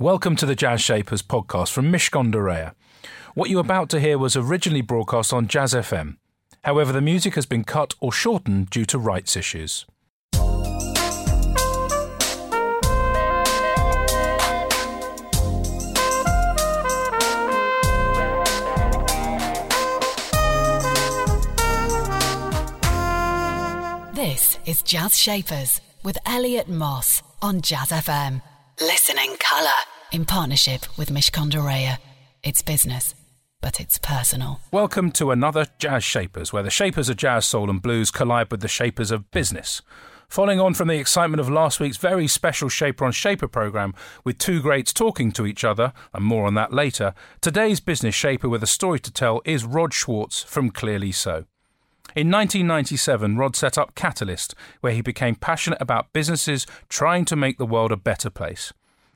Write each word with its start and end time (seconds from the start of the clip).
Welcome 0.00 0.34
to 0.36 0.46
the 0.46 0.56
Jazz 0.56 0.80
Shapers 0.80 1.22
podcast 1.22 1.70
from 1.70 1.92
Mishcon 1.92 2.32
de 2.32 2.38
Reya. 2.38 2.74
What 3.34 3.48
you're 3.48 3.60
about 3.60 3.88
to 3.90 4.00
hear 4.00 4.18
was 4.18 4.34
originally 4.34 4.80
broadcast 4.80 5.32
on 5.32 5.46
Jazz 5.46 5.72
FM. 5.72 6.16
However, 6.64 6.92
the 6.92 7.00
music 7.00 7.36
has 7.36 7.46
been 7.46 7.62
cut 7.62 7.94
or 8.00 8.10
shortened 8.10 8.70
due 8.70 8.84
to 8.86 8.98
rights 8.98 9.36
issues. 9.36 9.86
This 24.12 24.58
is 24.66 24.82
Jazz 24.82 25.16
Shapers 25.16 25.80
with 26.02 26.18
Elliot 26.26 26.68
Moss 26.68 27.22
on 27.40 27.60
Jazz 27.60 27.90
FM. 27.90 28.42
Listening 28.80 29.36
colour 29.38 29.70
in 30.10 30.24
partnership 30.24 30.98
with 30.98 31.08
Mishcon 31.08 31.48
de 31.48 31.58
Reya. 31.58 31.98
It's 32.42 32.60
business, 32.60 33.14
but 33.60 33.78
it's 33.78 33.98
personal. 33.98 34.58
Welcome 34.72 35.12
to 35.12 35.30
another 35.30 35.66
Jazz 35.78 36.02
Shapers, 36.02 36.52
where 36.52 36.64
the 36.64 36.70
shapers 36.70 37.08
of 37.08 37.16
jazz, 37.16 37.46
soul, 37.46 37.70
and 37.70 37.80
blues 37.80 38.10
collide 38.10 38.50
with 38.50 38.62
the 38.62 38.68
shapers 38.68 39.12
of 39.12 39.30
business. 39.30 39.80
Following 40.28 40.58
on 40.58 40.74
from 40.74 40.88
the 40.88 40.98
excitement 40.98 41.40
of 41.40 41.48
last 41.48 41.78
week's 41.78 41.98
very 41.98 42.26
special 42.26 42.68
Shaper 42.68 43.04
on 43.04 43.12
Shaper 43.12 43.46
programme, 43.46 43.94
with 44.24 44.38
two 44.38 44.60
greats 44.60 44.92
talking 44.92 45.30
to 45.32 45.46
each 45.46 45.62
other, 45.62 45.92
and 46.12 46.24
more 46.24 46.44
on 46.44 46.54
that 46.54 46.72
later, 46.72 47.14
today's 47.40 47.78
business 47.78 48.16
shaper 48.16 48.48
with 48.48 48.64
a 48.64 48.66
story 48.66 48.98
to 48.98 49.12
tell 49.12 49.40
is 49.44 49.64
Rod 49.64 49.94
Schwartz 49.94 50.42
from 50.42 50.70
Clearly 50.70 51.12
So. 51.12 51.44
In 52.14 52.30
1997, 52.30 53.36
Rod 53.36 53.56
set 53.56 53.76
up 53.76 53.96
Catalyst, 53.96 54.54
where 54.80 54.92
he 54.92 55.00
became 55.00 55.34
passionate 55.34 55.80
about 55.82 56.12
businesses 56.12 56.64
trying 56.88 57.24
to 57.24 57.34
make 57.34 57.58
the 57.58 57.66
world 57.66 57.90
a 57.90 57.96
better 57.96 58.30
place. 58.30 58.72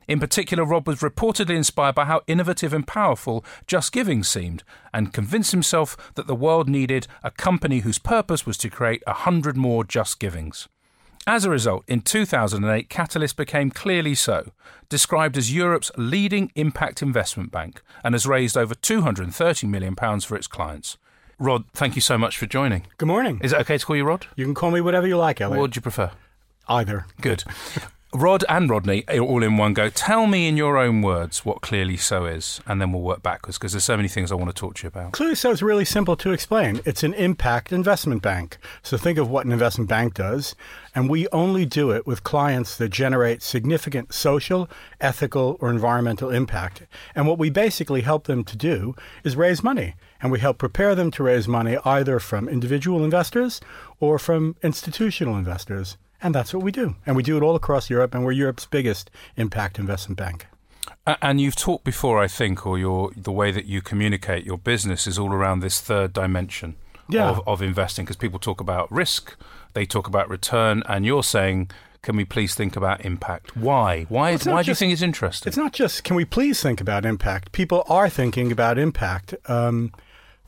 In 0.08 0.18
particular, 0.18 0.64
Rod 0.64 0.86
was 0.86 1.00
reportedly 1.00 1.54
inspired 1.54 1.94
by 1.94 2.06
how 2.06 2.22
innovative 2.26 2.72
and 2.72 2.86
powerful 2.86 3.44
Just 3.66 3.92
Giving 3.92 4.24
seemed, 4.24 4.64
and 4.92 5.12
convinced 5.12 5.52
himself 5.52 5.96
that 6.14 6.26
the 6.26 6.34
world 6.34 6.68
needed 6.68 7.06
a 7.22 7.30
company 7.30 7.80
whose 7.80 7.98
purpose 7.98 8.44
was 8.44 8.56
to 8.58 8.70
create 8.70 9.02
a 9.06 9.12
hundred 9.12 9.56
more 9.56 9.84
Just 9.84 10.18
Givings. 10.18 10.66
As 11.26 11.44
a 11.44 11.50
result, 11.50 11.84
in 11.86 12.00
2008, 12.00 12.88
Catalyst 12.88 13.36
became 13.36 13.70
clearly 13.70 14.14
so, 14.14 14.52
described 14.88 15.36
as 15.36 15.54
Europe's 15.54 15.92
leading 15.98 16.50
impact 16.54 17.02
investment 17.02 17.52
bank, 17.52 17.82
and 18.02 18.14
has 18.14 18.26
raised 18.26 18.56
over 18.56 18.74
£230 18.74 19.68
million 19.68 19.94
for 19.94 20.36
its 20.36 20.46
clients. 20.46 20.96
Rod, 21.40 21.64
thank 21.72 21.94
you 21.94 22.00
so 22.00 22.18
much 22.18 22.36
for 22.36 22.46
joining. 22.46 22.86
Good 22.96 23.06
morning. 23.06 23.38
Is 23.44 23.52
it 23.52 23.60
okay 23.60 23.78
to 23.78 23.86
call 23.86 23.94
you 23.94 24.04
Rod? 24.04 24.26
You 24.34 24.44
can 24.44 24.54
call 24.54 24.72
me 24.72 24.80
whatever 24.80 25.06
you 25.06 25.16
like, 25.16 25.40
Elliot. 25.40 25.56
What 25.56 25.62
would 25.62 25.76
you 25.76 25.82
prefer? 25.82 26.10
Either. 26.68 27.06
Good. 27.20 27.44
Rod 28.12 28.42
and 28.48 28.68
Rodney, 28.68 29.04
all 29.20 29.44
in 29.44 29.56
one 29.56 29.72
go. 29.72 29.88
Tell 29.88 30.26
me 30.26 30.48
in 30.48 30.56
your 30.56 30.78
own 30.78 31.00
words 31.00 31.44
what 31.44 31.60
Clearly 31.60 31.96
So 31.96 32.24
is, 32.24 32.60
and 32.66 32.80
then 32.80 32.90
we'll 32.90 33.02
work 33.02 33.22
backwards 33.22 33.56
because 33.56 33.72
there's 33.72 33.84
so 33.84 33.96
many 33.96 34.08
things 34.08 34.32
I 34.32 34.34
want 34.34 34.48
to 34.48 34.58
talk 34.58 34.76
to 34.76 34.82
you 34.84 34.88
about. 34.88 35.12
Clearly 35.12 35.36
So 35.36 35.52
is 35.52 35.62
really 35.62 35.84
simple 35.84 36.16
to 36.16 36.32
explain. 36.32 36.80
It's 36.84 37.04
an 37.04 37.14
impact 37.14 37.70
investment 37.70 38.20
bank. 38.22 38.58
So 38.82 38.96
think 38.96 39.18
of 39.18 39.30
what 39.30 39.46
an 39.46 39.52
investment 39.52 39.88
bank 39.88 40.14
does, 40.14 40.56
and 40.92 41.08
we 41.08 41.28
only 41.28 41.66
do 41.66 41.92
it 41.92 42.04
with 42.04 42.24
clients 42.24 42.76
that 42.78 42.88
generate 42.88 43.42
significant 43.42 44.12
social, 44.12 44.68
ethical, 45.00 45.56
or 45.60 45.70
environmental 45.70 46.30
impact. 46.30 46.82
And 47.14 47.28
what 47.28 47.38
we 47.38 47.50
basically 47.50 48.00
help 48.00 48.26
them 48.26 48.42
to 48.42 48.56
do 48.56 48.96
is 49.22 49.36
raise 49.36 49.62
money. 49.62 49.94
And 50.20 50.32
we 50.32 50.40
help 50.40 50.58
prepare 50.58 50.94
them 50.94 51.10
to 51.12 51.22
raise 51.22 51.46
money 51.46 51.76
either 51.84 52.18
from 52.18 52.48
individual 52.48 53.04
investors 53.04 53.60
or 54.00 54.18
from 54.18 54.56
institutional 54.62 55.36
investors. 55.36 55.96
And 56.20 56.34
that's 56.34 56.52
what 56.52 56.64
we 56.64 56.72
do. 56.72 56.96
And 57.06 57.14
we 57.14 57.22
do 57.22 57.36
it 57.36 57.42
all 57.42 57.54
across 57.54 57.88
Europe, 57.88 58.14
and 58.14 58.24
we're 58.24 58.32
Europe's 58.32 58.66
biggest 58.66 59.10
impact 59.36 59.78
investment 59.78 60.18
bank. 60.18 60.46
And 61.22 61.40
you've 61.40 61.54
talked 61.56 61.84
before, 61.84 62.22
I 62.22 62.26
think, 62.28 62.66
or 62.66 62.78
your 62.78 63.10
the 63.16 63.32
way 63.32 63.50
that 63.52 63.66
you 63.66 63.80
communicate 63.80 64.44
your 64.44 64.58
business 64.58 65.06
is 65.06 65.18
all 65.18 65.32
around 65.32 65.60
this 65.60 65.80
third 65.80 66.12
dimension 66.12 66.74
Yeah. 67.08 67.30
of, 67.30 67.40
of 67.46 67.62
investing. 67.62 68.04
Because 68.04 68.16
people 68.16 68.38
talk 68.40 68.60
about 68.60 68.90
risk, 68.90 69.36
they 69.74 69.86
talk 69.86 70.08
about 70.08 70.28
return, 70.28 70.82
and 70.88 71.06
you're 71.06 71.22
saying, 71.22 71.70
can 72.02 72.16
we 72.16 72.24
please 72.24 72.54
think 72.54 72.74
about 72.76 73.04
impact? 73.04 73.56
Why? 73.56 74.04
Why? 74.08 74.32
not 74.32 74.46
why 74.46 74.62
do 74.62 74.70
you 74.70 74.74
think 74.74 74.92
it's 74.92 75.02
interesting? 75.02 75.48
It's 75.48 75.56
not 75.56 75.72
just 75.72 76.04
can 76.04 76.16
we 76.16 76.24
please 76.24 76.60
think 76.62 76.80
about 76.80 77.04
impact. 77.04 77.52
People 77.52 77.84
are 77.88 78.08
thinking 78.08 78.50
about 78.52 78.76
impact. 78.78 79.34
Um, 79.46 79.92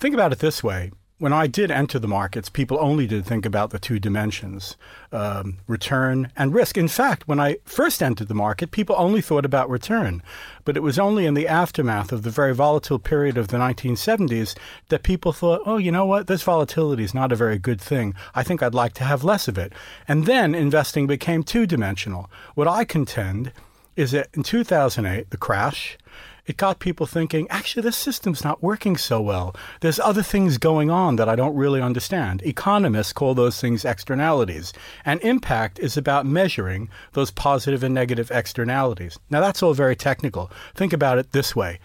think 0.00 0.14
about 0.14 0.32
it 0.32 0.38
this 0.38 0.64
way. 0.64 0.90
When 1.18 1.34
I 1.34 1.46
did 1.46 1.70
enter 1.70 1.98
the 1.98 2.08
markets, 2.08 2.48
people 2.48 2.78
only 2.80 3.06
did 3.06 3.26
think 3.26 3.44
about 3.44 3.68
the 3.68 3.78
two 3.78 3.98
dimensions 3.98 4.78
um, 5.12 5.58
return 5.66 6.32
and 6.34 6.54
risk. 6.54 6.78
In 6.78 6.88
fact, 6.88 7.28
when 7.28 7.38
I 7.38 7.58
first 7.66 8.02
entered 8.02 8.28
the 8.28 8.34
market, 8.34 8.70
people 8.70 8.96
only 8.98 9.20
thought 9.20 9.44
about 9.44 9.68
return. 9.68 10.22
But 10.64 10.78
it 10.78 10.82
was 10.82 10.98
only 10.98 11.26
in 11.26 11.34
the 11.34 11.46
aftermath 11.46 12.10
of 12.10 12.22
the 12.22 12.30
very 12.30 12.54
volatile 12.54 12.98
period 12.98 13.36
of 13.36 13.48
the 13.48 13.58
1970s 13.58 14.56
that 14.88 15.02
people 15.02 15.34
thought, 15.34 15.60
oh, 15.66 15.76
you 15.76 15.92
know 15.92 16.06
what? 16.06 16.26
This 16.26 16.42
volatility 16.42 17.04
is 17.04 17.12
not 17.12 17.32
a 17.32 17.36
very 17.36 17.58
good 17.58 17.82
thing. 17.82 18.14
I 18.34 18.42
think 18.42 18.62
I'd 18.62 18.72
like 18.72 18.94
to 18.94 19.04
have 19.04 19.22
less 19.22 19.46
of 19.46 19.58
it. 19.58 19.74
And 20.08 20.24
then 20.24 20.54
investing 20.54 21.06
became 21.06 21.42
two 21.42 21.66
dimensional. 21.66 22.30
What 22.54 22.66
I 22.66 22.84
contend 22.84 23.52
is 23.94 24.12
that 24.12 24.30
in 24.32 24.42
2008, 24.42 25.28
the 25.28 25.36
crash, 25.36 25.98
it 26.46 26.56
got 26.56 26.78
people 26.78 27.06
thinking, 27.06 27.46
actually, 27.50 27.82
this 27.82 27.96
system's 27.96 28.44
not 28.44 28.62
working 28.62 28.96
so 28.96 29.20
well. 29.20 29.54
There's 29.80 30.00
other 30.00 30.22
things 30.22 30.58
going 30.58 30.90
on 30.90 31.16
that 31.16 31.28
I 31.28 31.36
don't 31.36 31.56
really 31.56 31.80
understand. 31.80 32.42
Economists 32.42 33.12
call 33.12 33.34
those 33.34 33.60
things 33.60 33.84
externalities. 33.84 34.72
And 35.04 35.20
impact 35.22 35.78
is 35.78 35.96
about 35.96 36.26
measuring 36.26 36.88
those 37.12 37.30
positive 37.30 37.82
and 37.82 37.94
negative 37.94 38.30
externalities. 38.30 39.18
Now, 39.30 39.40
that's 39.40 39.62
all 39.62 39.74
very 39.74 39.96
technical. 39.96 40.50
Think 40.74 40.92
about 40.92 41.18
it 41.18 41.32
this 41.32 41.54
way 41.54 41.78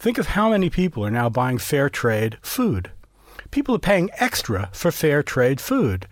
think 0.00 0.16
of 0.16 0.28
how 0.28 0.48
many 0.48 0.70
people 0.70 1.04
are 1.04 1.10
now 1.10 1.28
buying 1.28 1.58
fair 1.58 1.90
trade 1.90 2.38
food. 2.40 2.90
People 3.50 3.74
are 3.74 3.80
paying 3.80 4.10
extra 4.14 4.70
for 4.72 4.90
fair 4.90 5.22
trade 5.22 5.60
food. 5.60 6.06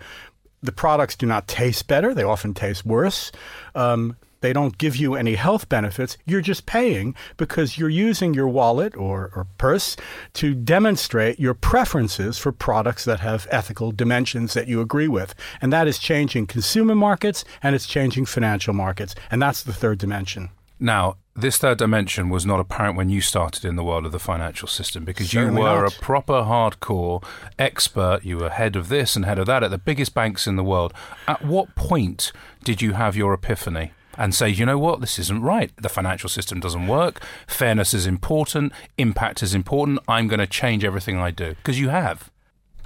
The 0.63 0.73
products 0.73 1.17
do 1.17 1.25
not 1.25 1.49
taste 1.49 1.89
better, 1.89 2.13
they 2.13 2.23
often 2.23 2.53
taste 2.53 2.85
worse. 2.85 3.33
Um, 3.75 4.17
they 4.41 4.53
don't 4.53 4.79
give 4.79 4.97
you 4.97 5.15
any 5.15 5.35
health 5.35 5.69
benefits. 5.69 6.17
You're 6.27 6.41
just 6.41 6.67
paying 6.67 7.15
because 7.37 7.79
you're 7.79 7.89
using 7.89 8.35
your 8.35 8.49
wallet 8.49 8.97
or, 8.97 9.31
or 9.35 9.47
purse 9.59 9.97
to 10.35 10.55
demonstrate 10.55 11.39
your 11.41 11.55
preferences 11.55 12.39
for 12.39 12.53
products 12.53 13.05
that 13.05 13.21
have 13.21 13.47
ethical 13.51 13.93
dimensions 13.93 14.55
that 14.55 14.69
you 14.69 14.81
agree 14.81 15.09
with. 15.09 15.35
And 15.61 15.73
that 15.73 15.89
is 15.89 15.99
changing 15.99 16.47
consumer 16.47 16.95
markets 16.95 17.45
and 17.63 17.75
it's 17.75 17.87
changing 17.87 18.27
financial 18.27 18.75
markets. 18.75 19.15
And 19.31 19.43
that's 19.43 19.63
the 19.63 19.73
third 19.73 19.99
dimension. 19.99 20.51
Now, 20.81 21.17
this 21.35 21.59
third 21.59 21.79
dimension 21.79 22.31
was 22.31 22.47
not 22.47 22.61
apparent 22.61 22.97
when 22.97 23.09
you 23.09 23.21
started 23.21 23.65
in 23.65 23.77
the 23.77 23.85
world 23.85 24.07
of 24.07 24.13
the 24.13 24.19
financial 24.19 24.69
system 24.69 25.05
because 25.05 25.33
you 25.33 25.47
were 25.47 25.51
not. 25.51 25.93
a 25.93 26.01
proper 26.01 26.43
hardcore 26.43 27.23
expert. 27.59 28.21
You 28.25 28.39
were 28.39 28.51
head 28.51 28.77
of 28.77 28.89
this 28.89 29.17
and 29.17 29.25
head 29.25 29.39
of 29.39 29.47
that 29.47 29.63
at 29.63 29.71
the 29.71 29.79
biggest 29.79 30.15
banks 30.15 30.47
in 30.47 30.57
the 30.57 30.65
world. 30.65 30.93
At 31.27 31.45
what 31.45 31.75
point 31.75 32.33
did 32.65 32.83
you 32.83 32.93
have 32.93 33.17
your 33.17 33.35
epiphany? 33.35 33.93
And 34.19 34.35
say, 34.35 34.49
you 34.49 34.67
know 34.67 34.79
what, 34.79 35.01
this 35.01 35.19
isn't 35.21 35.43
right. 35.43 35.71
The 35.81 35.89
financial 35.89 36.29
system 36.29 36.59
doesn't 36.61 36.89
work. 36.89 37.23
Fairness 37.47 37.95
is 37.95 38.05
important. 38.05 38.73
Impact 38.99 39.43
is 39.43 39.55
important. 39.55 40.01
I'm 40.09 40.27
going 40.27 40.41
to 40.41 40.47
change 40.47 40.85
everything 40.85 41.17
I 41.19 41.31
do. 41.31 41.51
Because 41.51 41.79
you 41.79 41.89
have. 41.91 42.29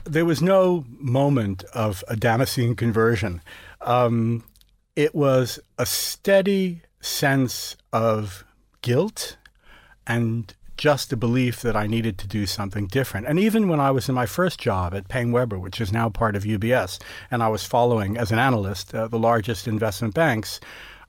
there 0.04 0.24
was 0.24 0.42
no 0.42 0.84
moment 0.98 1.64
of 1.74 2.04
a 2.08 2.16
Damascene 2.16 2.74
conversion. 2.76 3.40
Um, 3.80 4.44
it 4.94 5.14
was 5.14 5.58
a 5.78 5.86
steady 5.86 6.82
sense 7.00 7.76
of 7.92 8.44
guilt 8.82 9.36
and 10.06 10.54
just 10.76 11.12
a 11.12 11.16
belief 11.16 11.62
that 11.62 11.76
I 11.76 11.86
needed 11.86 12.18
to 12.18 12.26
do 12.26 12.44
something 12.46 12.88
different. 12.88 13.26
And 13.28 13.38
even 13.38 13.68
when 13.68 13.78
I 13.78 13.90
was 13.92 14.08
in 14.08 14.14
my 14.14 14.26
first 14.26 14.58
job 14.58 14.94
at 14.94 15.08
PaineWebber, 15.08 15.60
which 15.60 15.80
is 15.80 15.92
now 15.92 16.08
part 16.08 16.34
of 16.34 16.42
UBS, 16.42 17.00
and 17.30 17.42
I 17.42 17.48
was 17.48 17.64
following 17.64 18.16
as 18.16 18.32
an 18.32 18.38
analyst 18.38 18.94
uh, 18.94 19.06
the 19.06 19.18
largest 19.18 19.68
investment 19.68 20.14
banks, 20.14 20.58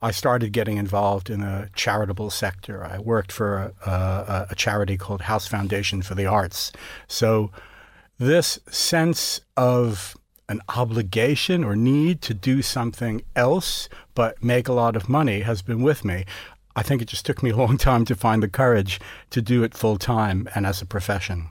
I 0.04 0.12
started 0.12 0.52
getting 0.52 0.76
involved 0.76 1.30
in 1.30 1.42
a 1.42 1.70
charitable 1.76 2.30
sector. 2.30 2.84
I 2.84 3.00
worked 3.00 3.32
for 3.32 3.74
a, 3.86 3.90
a, 3.90 4.48
a 4.50 4.56
charity 4.56 4.98
called 4.98 5.22
House 5.22 5.48
Foundation 5.48 6.02
for 6.02 6.14
the 6.14 6.26
Arts. 6.26 6.74
So 7.08 7.52
this 8.20 8.60
sense 8.70 9.40
of 9.56 10.18
an 10.50 10.60
obligation 10.76 11.64
or 11.64 11.78
need 11.78 12.22
to 12.24 12.34
do 12.34 12.62
something 12.62 13.24
else 13.34 13.88
but 14.14 14.44
make 14.44 14.68
a 14.68 14.74
lot 14.74 14.98
of 14.98 15.08
money 15.08 15.40
has 15.40 15.62
been 15.62 15.82
with 15.82 16.04
me. 16.04 16.26
I 16.76 16.84
think 16.84 17.02
it 17.02 17.08
just 17.08 17.26
took 17.26 17.42
me 17.42 17.52
a 17.52 17.56
long 17.56 17.78
time 17.78 18.04
to 18.06 18.16
find 18.16 18.44
the 18.44 18.50
courage 18.50 19.00
to 19.30 19.42
do 19.42 19.64
it 19.64 19.74
full 19.74 19.98
time 19.98 20.50
and 20.54 20.66
as 20.66 20.82
a 20.82 20.86
profession. 20.86 21.48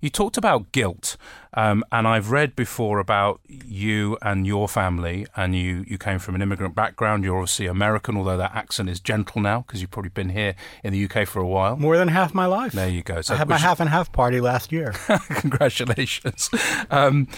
You 0.00 0.08
talked 0.08 0.38
about 0.38 0.72
guilt, 0.72 1.16
um, 1.54 1.84
and 1.92 2.08
I've 2.08 2.30
read 2.30 2.56
before 2.56 2.98
about 2.98 3.40
you 3.48 4.16
and 4.22 4.46
your 4.46 4.68
family, 4.68 5.26
and 5.36 5.54
you, 5.54 5.84
you 5.86 5.98
came 5.98 6.18
from 6.18 6.34
an 6.34 6.42
immigrant 6.42 6.74
background. 6.74 7.24
You're 7.24 7.36
obviously 7.36 7.66
American, 7.66 8.16
although 8.16 8.36
that 8.38 8.54
accent 8.54 8.88
is 8.88 9.00
gentle 9.00 9.42
now 9.42 9.60
because 9.66 9.80
you've 9.80 9.90
probably 9.90 10.10
been 10.10 10.30
here 10.30 10.54
in 10.82 10.92
the 10.92 11.04
UK 11.04 11.26
for 11.26 11.40
a 11.40 11.46
while. 11.46 11.76
More 11.76 11.96
than 11.96 12.08
half 12.08 12.32
my 12.32 12.46
life. 12.46 12.72
There 12.72 12.88
you 12.88 13.02
go. 13.02 13.20
So 13.20 13.34
I 13.34 13.36
had 13.36 13.48
my 13.48 13.56
which- 13.56 13.62
half 13.62 13.80
and 13.80 13.90
half 13.90 14.12
party 14.12 14.40
last 14.40 14.72
year. 14.72 14.92
Congratulations. 15.28 16.48
Um, 16.90 17.28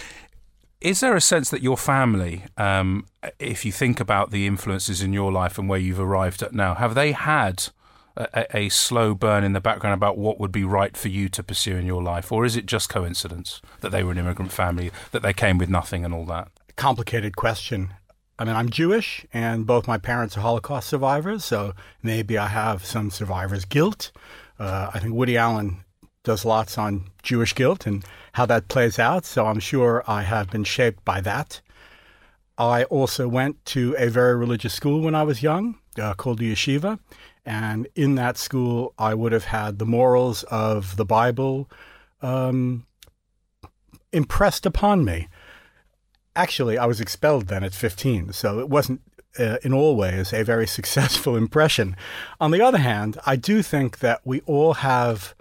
is 0.81 1.01
there 1.01 1.17
a 1.17 1.21
sense 1.21 1.49
that 1.51 1.63
your 1.63 1.79
family, 1.79 2.45
um, 2.59 3.07
if 3.39 3.65
you 3.65 3.73
think 3.73 4.01
about 4.01 4.31
the 4.31 4.47
influences 4.47 5.03
in 5.03 5.13
your 5.13 5.33
life 5.33 5.59
and 5.59 5.69
where 5.69 5.79
you've 5.79 5.99
arrived 6.01 6.43
at 6.43 6.53
now, 6.53 6.75
have 6.75 6.95
they 6.95 7.13
had 7.13 7.69
a, 8.17 8.57
a, 8.57 8.69
slow 8.69 9.15
burn 9.15 9.45
in 9.45 9.53
the 9.53 9.61
background 9.61 9.95
about 9.95 10.17
what 10.17 10.39
would 10.39 10.53
be 10.53 10.65
right 10.65 10.97
for 10.97 11.09
you 11.09 11.29
to 11.31 11.43
pursue 11.43 11.77
in 11.77 11.87
your 11.87 12.03
life? 12.03 12.31
Or 12.31 12.45
is 12.45 12.57
it 12.57 12.67
just 12.67 12.89
coincidence 12.89 13.61
that 13.81 13.91
they 13.91 14.05
were 14.05 14.13
an 14.13 14.19
immigrant 14.19 14.53
family, 14.53 14.91
that 15.11 15.23
they 15.23 15.33
came 15.33 15.59
with 15.59 15.69
nothing 15.69 16.05
and 16.05 16.15
all 16.15 16.25
that? 16.27 16.49
Complicated 16.77 17.37
question. 17.37 17.95
I 18.39 18.45
mean, 18.45 18.57
I'm 18.57 18.69
Jewish, 18.69 19.25
and 19.33 19.67
both 19.67 19.87
my 19.87 19.99
parents 19.99 20.37
are 20.37 20.41
Holocaust 20.41 20.89
survivors, 20.89 21.45
so 21.45 21.73
maybe 22.03 22.37
I 22.37 22.49
have 22.49 22.85
some 22.85 23.11
survivor's 23.11 23.65
guilt. 23.65 24.11
Uh, 24.59 24.91
I 24.93 24.99
think 24.99 25.15
Woody 25.15 25.37
Allen 25.37 25.85
does 26.25 26.45
lots 26.45 26.77
on 26.77 27.11
Jewish 27.23 27.55
guilt 27.55 27.87
and 27.87 28.05
how 28.33 28.47
that 28.47 28.69
plays 28.69 28.99
out, 28.99 29.25
so 29.25 29.47
I'm 29.47 29.61
sure 29.61 30.03
I 30.07 30.23
have 30.23 30.51
been 30.51 30.65
shaped 30.65 31.05
by 31.05 31.21
that. 31.21 31.61
I 32.59 32.85
also 32.85 33.29
went 33.29 33.65
to 33.67 33.95
a 33.99 34.09
very 34.09 34.37
religious 34.37 34.75
school 34.75 35.01
when 35.01 35.15
I 35.15 35.23
was 35.23 35.43
young 35.43 35.79
uh, 35.99 36.15
called 36.15 36.39
the 36.39 36.53
Yeshiva, 36.53 36.99
and 37.47 37.87
in 37.95 38.15
that 38.15 38.37
school, 38.39 38.95
I 38.99 39.15
would 39.15 39.33
have 39.33 39.45
had 39.45 39.79
the 39.79 39.87
morals 39.87 40.43
of 40.45 40.97
the 40.97 41.05
Bible 41.05 41.71
um, 42.23 42.87
impressed 44.13 44.67
upon 44.67 45.05
me 45.05 45.29
actually, 46.37 46.79
I 46.79 46.87
was 46.87 47.01
expelled 47.01 47.47
then 47.47 47.65
at 47.65 47.75
15, 47.75 48.33
so 48.33 48.59
it 48.59 48.69
wasn't 48.69 49.01
uh, 49.39 49.59
in 49.63 49.73
all 49.73 49.97
ways 49.97 50.33
a 50.33 50.43
very 50.43 50.67
successful 50.79 51.37
impression. 51.37 51.97
On 52.41 52.51
the 52.51 52.63
other 52.63 52.79
hand, 52.79 53.19
I 53.27 53.37
do 53.37 53.63
think 53.63 53.99
that 53.99 54.21
we 54.25 54.41
all 54.43 54.75
have 54.75 55.35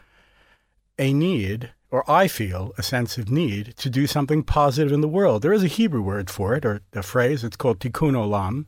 a 1.00 1.14
need, 1.14 1.72
or 1.90 2.10
I 2.10 2.28
feel 2.28 2.74
a 2.78 2.84
sense 2.84 3.18
of 3.18 3.32
need, 3.32 3.76
to 3.78 3.90
do 3.90 4.08
something 4.08 4.44
positive 4.44 4.92
in 4.92 5.02
the 5.02 5.08
world. 5.08 5.42
There 5.42 5.54
is 5.54 5.64
a 5.64 5.68
Hebrew 5.68 6.02
word 6.02 6.30
for 6.30 6.56
it, 6.56 6.66
or 6.66 6.82
a 6.94 7.04
phrase, 7.04 7.44
it's 7.44 7.58
called 7.58 7.80
tikkun 7.80 8.14
olam, 8.14 8.66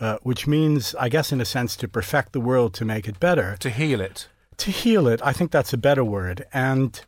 uh, 0.00 0.18
which 0.22 0.46
means, 0.46 0.94
I 0.96 1.08
guess, 1.08 1.32
in 1.32 1.40
a 1.40 1.44
sense, 1.44 1.76
to 1.76 1.88
perfect 1.88 2.32
the 2.32 2.40
world, 2.40 2.74
to 2.74 2.84
make 2.84 3.08
it 3.08 3.20
better. 3.20 3.56
To 3.60 3.70
heal 3.70 4.00
it. 4.00 4.28
To 4.58 4.70
heal 4.70 5.06
it, 5.06 5.20
I 5.24 5.32
think 5.32 5.50
that's 5.50 5.72
a 5.72 5.78
better 5.78 6.04
word. 6.04 6.46
And 6.52 7.00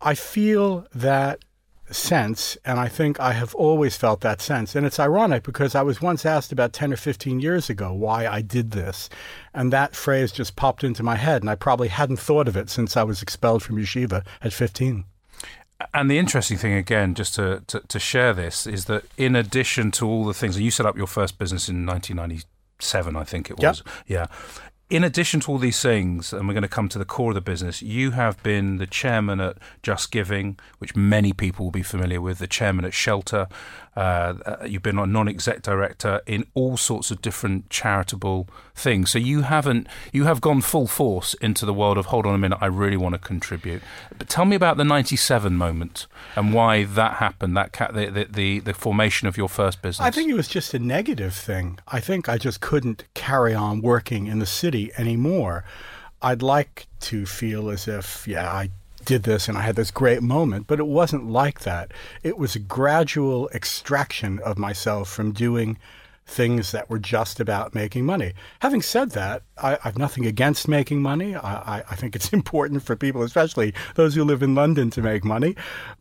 I 0.00 0.14
feel 0.14 0.86
that 0.94 1.44
sense, 1.90 2.56
and 2.64 2.78
I 2.78 2.88
think 2.88 3.18
I 3.18 3.32
have 3.32 3.54
always 3.54 3.96
felt 3.96 4.20
that 4.20 4.40
sense. 4.40 4.74
And 4.74 4.86
it's 4.86 5.00
ironic 5.00 5.42
because 5.42 5.74
I 5.74 5.82
was 5.82 6.02
once 6.02 6.26
asked 6.26 6.52
about 6.52 6.72
10 6.72 6.92
or 6.92 6.96
15 6.96 7.40
years 7.40 7.70
ago 7.70 7.92
why 7.92 8.26
I 8.26 8.42
did 8.42 8.72
this. 8.72 9.08
And 9.54 9.72
that 9.72 9.96
phrase 9.96 10.32
just 10.32 10.56
popped 10.56 10.84
into 10.84 11.02
my 11.02 11.16
head, 11.16 11.42
and 11.42 11.50
I 11.50 11.54
probably 11.54 11.88
hadn't 11.88 12.18
thought 12.18 12.48
of 12.48 12.56
it 12.56 12.70
since 12.70 12.96
I 12.96 13.02
was 13.02 13.22
expelled 13.22 13.62
from 13.62 13.76
yeshiva 13.76 14.24
at 14.42 14.52
15. 14.52 15.04
And 15.94 16.10
the 16.10 16.18
interesting 16.18 16.58
thing, 16.58 16.72
again, 16.72 17.14
just 17.14 17.34
to, 17.36 17.62
to, 17.68 17.80
to 17.80 17.98
share 17.98 18.34
this, 18.34 18.66
is 18.66 18.86
that 18.86 19.04
in 19.16 19.36
addition 19.36 19.90
to 19.92 20.06
all 20.06 20.24
the 20.24 20.34
things, 20.34 20.56
and 20.56 20.64
you 20.64 20.70
set 20.70 20.86
up 20.86 20.96
your 20.96 21.06
first 21.06 21.38
business 21.38 21.68
in 21.68 21.86
1997, 21.86 23.16
I 23.16 23.24
think 23.24 23.50
it 23.50 23.58
was. 23.58 23.82
Yep. 23.86 23.94
Yeah 24.06 24.26
in 24.90 25.04
addition 25.04 25.40
to 25.40 25.52
all 25.52 25.58
these 25.58 25.82
things, 25.82 26.32
and 26.32 26.48
we're 26.48 26.54
going 26.54 26.62
to 26.62 26.68
come 26.68 26.88
to 26.88 26.98
the 26.98 27.04
core 27.04 27.32
of 27.32 27.34
the 27.34 27.42
business, 27.42 27.82
you 27.82 28.12
have 28.12 28.42
been 28.42 28.78
the 28.78 28.86
chairman 28.86 29.38
at 29.38 29.58
Just 29.82 30.10
Giving, 30.10 30.58
which 30.78 30.96
many 30.96 31.34
people 31.34 31.66
will 31.66 31.70
be 31.70 31.82
familiar 31.82 32.22
with, 32.22 32.38
the 32.38 32.46
chairman 32.46 32.86
at 32.86 32.94
Shelter. 32.94 33.48
Uh, 33.94 34.34
uh 34.46 34.64
you've 34.64 34.82
been 34.82 34.98
a 34.98 35.06
non 35.06 35.28
exec 35.28 35.60
director 35.60 36.22
in 36.26 36.46
all 36.54 36.76
sorts 36.76 37.10
of 37.10 37.20
different 37.20 37.68
charitable 37.68 38.48
things. 38.74 39.10
So 39.10 39.18
you 39.18 39.42
haven't, 39.42 39.88
you 40.10 40.24
have 40.24 40.40
gone 40.40 40.62
full 40.62 40.86
force 40.86 41.34
into 41.34 41.66
the 41.66 41.74
world 41.74 41.98
of 41.98 42.06
hold 42.06 42.24
on 42.24 42.34
a 42.34 42.38
minute, 42.38 42.58
I 42.60 42.66
really 42.66 42.96
want 42.96 43.14
to 43.14 43.18
contribute. 43.18 43.82
But 44.16 44.30
tell 44.30 44.46
me 44.46 44.56
about 44.56 44.78
the 44.78 44.84
97 44.84 45.54
moment 45.54 46.06
and 46.34 46.54
why 46.54 46.84
that 46.84 47.14
happened, 47.14 47.56
that 47.58 47.72
ca- 47.72 47.90
the, 47.92 48.06
the, 48.06 48.24
the, 48.24 48.58
the 48.60 48.74
formation 48.74 49.28
of 49.28 49.36
your 49.36 49.48
first 49.50 49.82
business. 49.82 50.06
I 50.06 50.10
think 50.10 50.30
it 50.30 50.34
was 50.34 50.48
just 50.48 50.72
a 50.72 50.78
negative 50.78 51.34
thing. 51.34 51.78
I 51.88 52.00
think 52.00 52.28
I 52.28 52.38
just 52.38 52.62
couldn't 52.62 53.04
carry 53.12 53.54
on 53.54 53.82
working 53.82 54.28
in 54.28 54.38
the 54.38 54.46
city 54.46 54.77
anymore. 54.96 55.64
I'd 56.20 56.42
like 56.42 56.86
to 57.00 57.26
feel 57.26 57.70
as 57.70 57.86
if, 57.86 58.26
yeah, 58.26 58.50
I 58.50 58.70
did 59.04 59.22
this 59.22 59.48
and 59.48 59.56
I 59.56 59.62
had 59.62 59.76
this 59.76 59.90
great 59.90 60.22
moment, 60.22 60.66
but 60.66 60.78
it 60.78 60.86
wasn't 60.86 61.30
like 61.30 61.60
that. 61.60 61.92
It 62.22 62.38
was 62.38 62.54
a 62.54 62.60
gradual 62.60 63.48
extraction 63.50 64.38
of 64.40 64.58
myself 64.58 65.08
from 65.08 65.32
doing 65.32 65.78
things 66.26 66.72
that 66.72 66.90
were 66.90 66.98
just 66.98 67.40
about 67.40 67.74
making 67.74 68.04
money. 68.04 68.34
Having 68.60 68.82
said 68.82 69.10
that, 69.12 69.42
I, 69.56 69.78
have 69.82 69.96
nothing 69.96 70.26
against 70.26 70.68
making 70.68 71.00
money. 71.00 71.34
I, 71.34 71.78
I, 71.78 71.84
I, 71.90 71.96
think 71.96 72.14
it's 72.14 72.32
important 72.40 72.82
for 72.82 72.96
people, 72.96 73.22
especially 73.22 73.72
those 73.94 74.14
who 74.14 74.24
live 74.24 74.42
in 74.42 74.54
London, 74.54 74.90
to 74.90 75.02
make 75.02 75.24
money. 75.24 75.56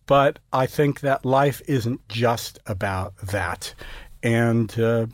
But 0.05 0.39
I 0.51 0.65
think 0.65 0.99
that 0.99 1.25
life 1.25 1.61
isn't 1.67 2.05
just 2.09 2.59
about 2.65 3.15
that. 3.17 3.73
And 4.21 4.77
uh, 4.77 5.07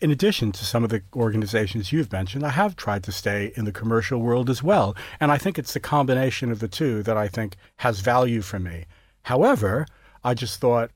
in 0.00 0.10
addition 0.10 0.52
to 0.52 0.64
some 0.64 0.82
of 0.82 0.90
the 0.90 1.02
organizations 1.14 1.92
you've 1.92 2.12
mentioned, 2.12 2.44
I 2.44 2.50
have 2.50 2.76
tried 2.76 3.04
to 3.04 3.12
stay 3.12 3.52
in 3.54 3.64
the 3.64 3.72
commercial 3.72 4.20
world 4.20 4.48
as 4.48 4.62
well. 4.62 4.96
And 5.20 5.30
I 5.30 5.38
think 5.38 5.58
it's 5.58 5.74
the 5.74 5.80
combination 5.80 6.50
of 6.50 6.60
the 6.60 6.68
two 6.68 7.02
that 7.02 7.16
I 7.16 7.28
think 7.28 7.56
has 7.76 8.00
value 8.00 8.40
for 8.40 8.58
me. 8.58 8.86
However, 9.24 9.86
I 10.24 10.34
just 10.34 10.60
thought 10.60 10.90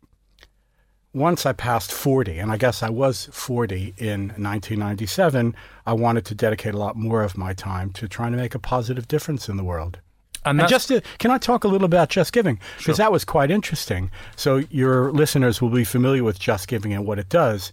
once 1.12 1.46
I 1.46 1.52
passed 1.52 1.92
40, 1.92 2.38
and 2.38 2.50
I 2.50 2.56
guess 2.56 2.82
I 2.82 2.90
was 2.90 3.28
40 3.32 3.94
in 3.98 4.28
1997, 4.30 5.54
I 5.86 5.92
wanted 5.92 6.24
to 6.26 6.34
dedicate 6.34 6.74
a 6.74 6.78
lot 6.78 6.96
more 6.96 7.22
of 7.22 7.38
my 7.38 7.52
time 7.52 7.90
to 7.92 8.08
trying 8.08 8.32
to 8.32 8.38
make 8.38 8.54
a 8.54 8.58
positive 8.58 9.06
difference 9.06 9.48
in 9.48 9.56
the 9.56 9.64
world. 9.64 10.00
And, 10.44 10.60
and 10.60 10.68
just 10.68 10.88
to, 10.88 11.00
can 11.18 11.30
I 11.30 11.38
talk 11.38 11.64
a 11.64 11.68
little 11.68 11.86
about 11.86 12.10
Just 12.10 12.32
Giving? 12.32 12.58
Because 12.76 12.84
sure. 12.84 12.94
that 12.96 13.12
was 13.12 13.24
quite 13.24 13.50
interesting. 13.50 14.10
So 14.36 14.62
your 14.70 15.12
listeners 15.12 15.62
will 15.62 15.70
be 15.70 15.84
familiar 15.84 16.24
with 16.24 16.38
Just 16.38 16.68
Giving 16.68 16.92
and 16.92 17.06
what 17.06 17.18
it 17.18 17.28
does. 17.28 17.72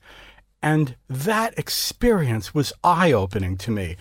And 0.64 0.96
that 1.10 1.58
experience 1.58 2.54
was 2.54 2.74
eye 2.84 3.12
opening 3.12 3.58
to 3.58 3.72
me. 3.72 3.98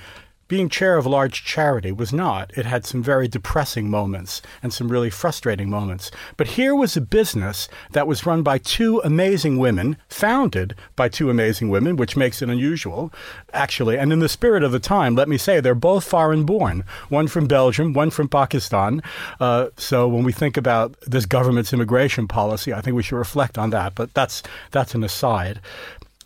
Being 0.50 0.68
chair 0.68 0.96
of 0.96 1.06
a 1.06 1.08
large 1.08 1.44
charity 1.44 1.92
was 1.92 2.12
not. 2.12 2.50
It 2.58 2.66
had 2.66 2.84
some 2.84 3.04
very 3.04 3.28
depressing 3.28 3.88
moments 3.88 4.42
and 4.64 4.72
some 4.72 4.88
really 4.88 5.08
frustrating 5.08 5.70
moments. 5.70 6.10
But 6.36 6.48
here 6.48 6.74
was 6.74 6.96
a 6.96 7.00
business 7.00 7.68
that 7.92 8.08
was 8.08 8.26
run 8.26 8.42
by 8.42 8.58
two 8.58 9.00
amazing 9.04 9.58
women, 9.58 9.96
founded 10.08 10.74
by 10.96 11.08
two 11.08 11.30
amazing 11.30 11.68
women, 11.68 11.94
which 11.94 12.16
makes 12.16 12.42
it 12.42 12.50
unusual, 12.50 13.12
actually. 13.52 13.96
And 13.96 14.12
in 14.12 14.18
the 14.18 14.28
spirit 14.28 14.64
of 14.64 14.72
the 14.72 14.80
time, 14.80 15.14
let 15.14 15.28
me 15.28 15.38
say 15.38 15.60
they're 15.60 15.76
both 15.76 16.02
foreign 16.02 16.42
born 16.42 16.82
one 17.08 17.28
from 17.28 17.46
Belgium, 17.46 17.92
one 17.92 18.10
from 18.10 18.26
Pakistan. 18.26 19.04
Uh, 19.38 19.68
so 19.76 20.08
when 20.08 20.24
we 20.24 20.32
think 20.32 20.56
about 20.56 20.96
this 21.02 21.26
government's 21.26 21.72
immigration 21.72 22.26
policy, 22.26 22.74
I 22.74 22.80
think 22.80 22.96
we 22.96 23.04
should 23.04 23.18
reflect 23.18 23.56
on 23.56 23.70
that. 23.70 23.94
But 23.94 24.14
that's, 24.14 24.42
that's 24.72 24.96
an 24.96 25.04
aside. 25.04 25.60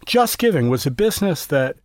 Just 0.06 0.38
Giving 0.38 0.68
was 0.68 0.84
a 0.84 0.90
business 0.90 1.46
that 1.46 1.76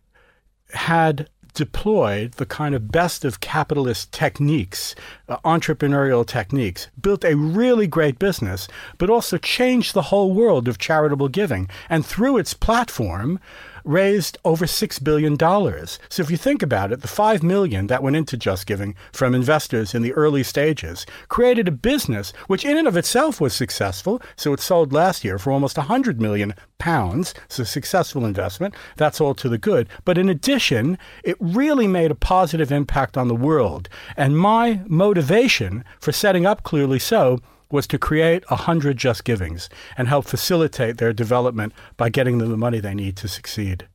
had 0.72 1.28
deployed 1.54 2.32
the 2.32 2.46
kind 2.46 2.74
of 2.74 2.92
best 2.92 3.24
of 3.24 3.40
capitalist 3.40 4.12
techniques, 4.12 4.94
uh, 5.28 5.38
entrepreneurial 5.38 6.26
techniques, 6.26 6.88
built 7.00 7.24
a 7.24 7.34
really 7.34 7.86
great 7.86 8.18
business, 8.18 8.68
but 8.98 9.10
also 9.10 9.36
changed 9.36 9.94
the 9.94 10.02
whole 10.02 10.32
world 10.32 10.68
of 10.68 10.78
charitable 10.78 11.28
giving. 11.28 11.68
And 11.88 12.04
through 12.04 12.38
its 12.38 12.54
platform, 12.54 13.40
raised 13.84 14.38
over 14.44 14.66
$6 14.66 15.04
billion. 15.04 15.38
So 15.38 16.22
if 16.22 16.30
you 16.30 16.36
think 16.36 16.62
about 16.62 16.92
it, 16.92 17.00
the 17.00 17.08
5 17.08 17.42
million 17.42 17.86
that 17.88 18.02
went 18.02 18.16
into 18.16 18.36
Just 18.36 18.66
Giving 18.66 18.94
from 19.12 19.34
investors 19.34 19.94
in 19.94 20.02
the 20.02 20.12
early 20.12 20.42
stages 20.42 21.06
created 21.28 21.68
a 21.68 21.72
business 21.72 22.32
which 22.46 22.64
in 22.64 22.76
and 22.76 22.88
of 22.88 22.96
itself 22.96 23.40
was 23.40 23.54
successful. 23.54 24.20
So 24.36 24.52
it 24.52 24.60
sold 24.60 24.92
last 24.92 25.24
year 25.24 25.38
for 25.38 25.52
almost 25.52 25.76
100 25.76 26.20
million 26.20 26.54
pounds. 26.78 27.34
A 27.58 27.64
successful 27.64 28.24
investment. 28.24 28.74
That's 28.96 29.20
all 29.20 29.34
to 29.34 29.48
the 29.48 29.58
good. 29.58 29.88
But 30.06 30.16
in 30.16 30.30
addition, 30.30 30.98
it 31.22 31.36
really 31.38 31.86
made 31.86 32.10
a 32.10 32.14
positive 32.14 32.72
impact 32.72 33.18
on 33.18 33.28
the 33.28 33.34
world. 33.34 33.88
And 34.16 34.38
my 34.38 34.80
motivation 34.86 35.84
for 36.00 36.10
setting 36.10 36.46
up 36.46 36.62
Clearly 36.62 36.98
So 36.98 37.40
was 37.70 37.86
to 37.88 37.98
create 37.98 38.44
a 38.50 38.56
hundred 38.56 38.96
Just 38.96 39.24
Givings 39.24 39.68
and 39.96 40.08
help 40.08 40.26
facilitate 40.26 40.98
their 40.98 41.12
development 41.12 41.72
by 41.96 42.08
getting 42.08 42.38
them 42.38 42.50
the 42.50 42.56
money 42.56 42.80
they 42.80 42.94
need 42.94 43.16
to 43.16 43.28
succeed. 43.28 43.86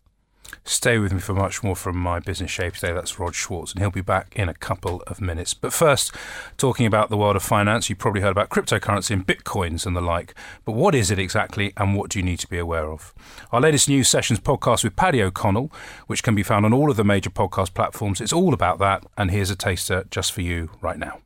Stay 0.63 0.97
with 0.97 1.13
me 1.13 1.19
for 1.19 1.33
much 1.33 1.63
more 1.63 1.75
from 1.75 1.95
my 1.95 2.19
business 2.19 2.49
shape 2.49 2.73
today. 2.73 2.91
That's 2.91 3.19
Rod 3.19 3.35
Schwartz, 3.35 3.71
and 3.71 3.81
he'll 3.81 3.91
be 3.91 4.01
back 4.01 4.33
in 4.35 4.49
a 4.49 4.53
couple 4.53 5.03
of 5.05 5.21
minutes. 5.21 5.53
But 5.53 5.73
first, 5.73 6.11
talking 6.57 6.87
about 6.87 7.09
the 7.09 7.17
world 7.17 7.35
of 7.35 7.43
finance, 7.43 7.89
you 7.89 7.95
probably 7.95 8.21
heard 8.21 8.31
about 8.31 8.49
cryptocurrency 8.49 9.11
and 9.11 9.27
bitcoins 9.27 9.85
and 9.85 9.95
the 9.95 10.01
like. 10.01 10.33
But 10.63 10.71
what 10.71 10.95
is 10.95 11.11
it 11.11 11.19
exactly, 11.19 11.71
and 11.77 11.95
what 11.95 12.09
do 12.09 12.19
you 12.19 12.25
need 12.25 12.39
to 12.39 12.47
be 12.47 12.57
aware 12.57 12.89
of? 12.89 13.13
Our 13.51 13.61
latest 13.61 13.87
news 13.89 14.07
sessions 14.07 14.39
podcast 14.39 14.83
with 14.83 14.95
Paddy 14.95 15.21
O'Connell, 15.21 15.71
which 16.07 16.23
can 16.23 16.33
be 16.33 16.43
found 16.43 16.65
on 16.65 16.73
all 16.73 16.89
of 16.89 16.97
the 16.97 17.03
major 17.03 17.29
podcast 17.29 17.73
platforms, 17.73 18.19
it's 18.19 18.33
all 18.33 18.53
about 18.53 18.79
that. 18.79 19.05
And 19.17 19.29
here's 19.29 19.51
a 19.51 19.55
taster 19.55 20.05
just 20.09 20.31
for 20.31 20.41
you 20.41 20.71
right 20.81 20.97
now. 20.97 21.19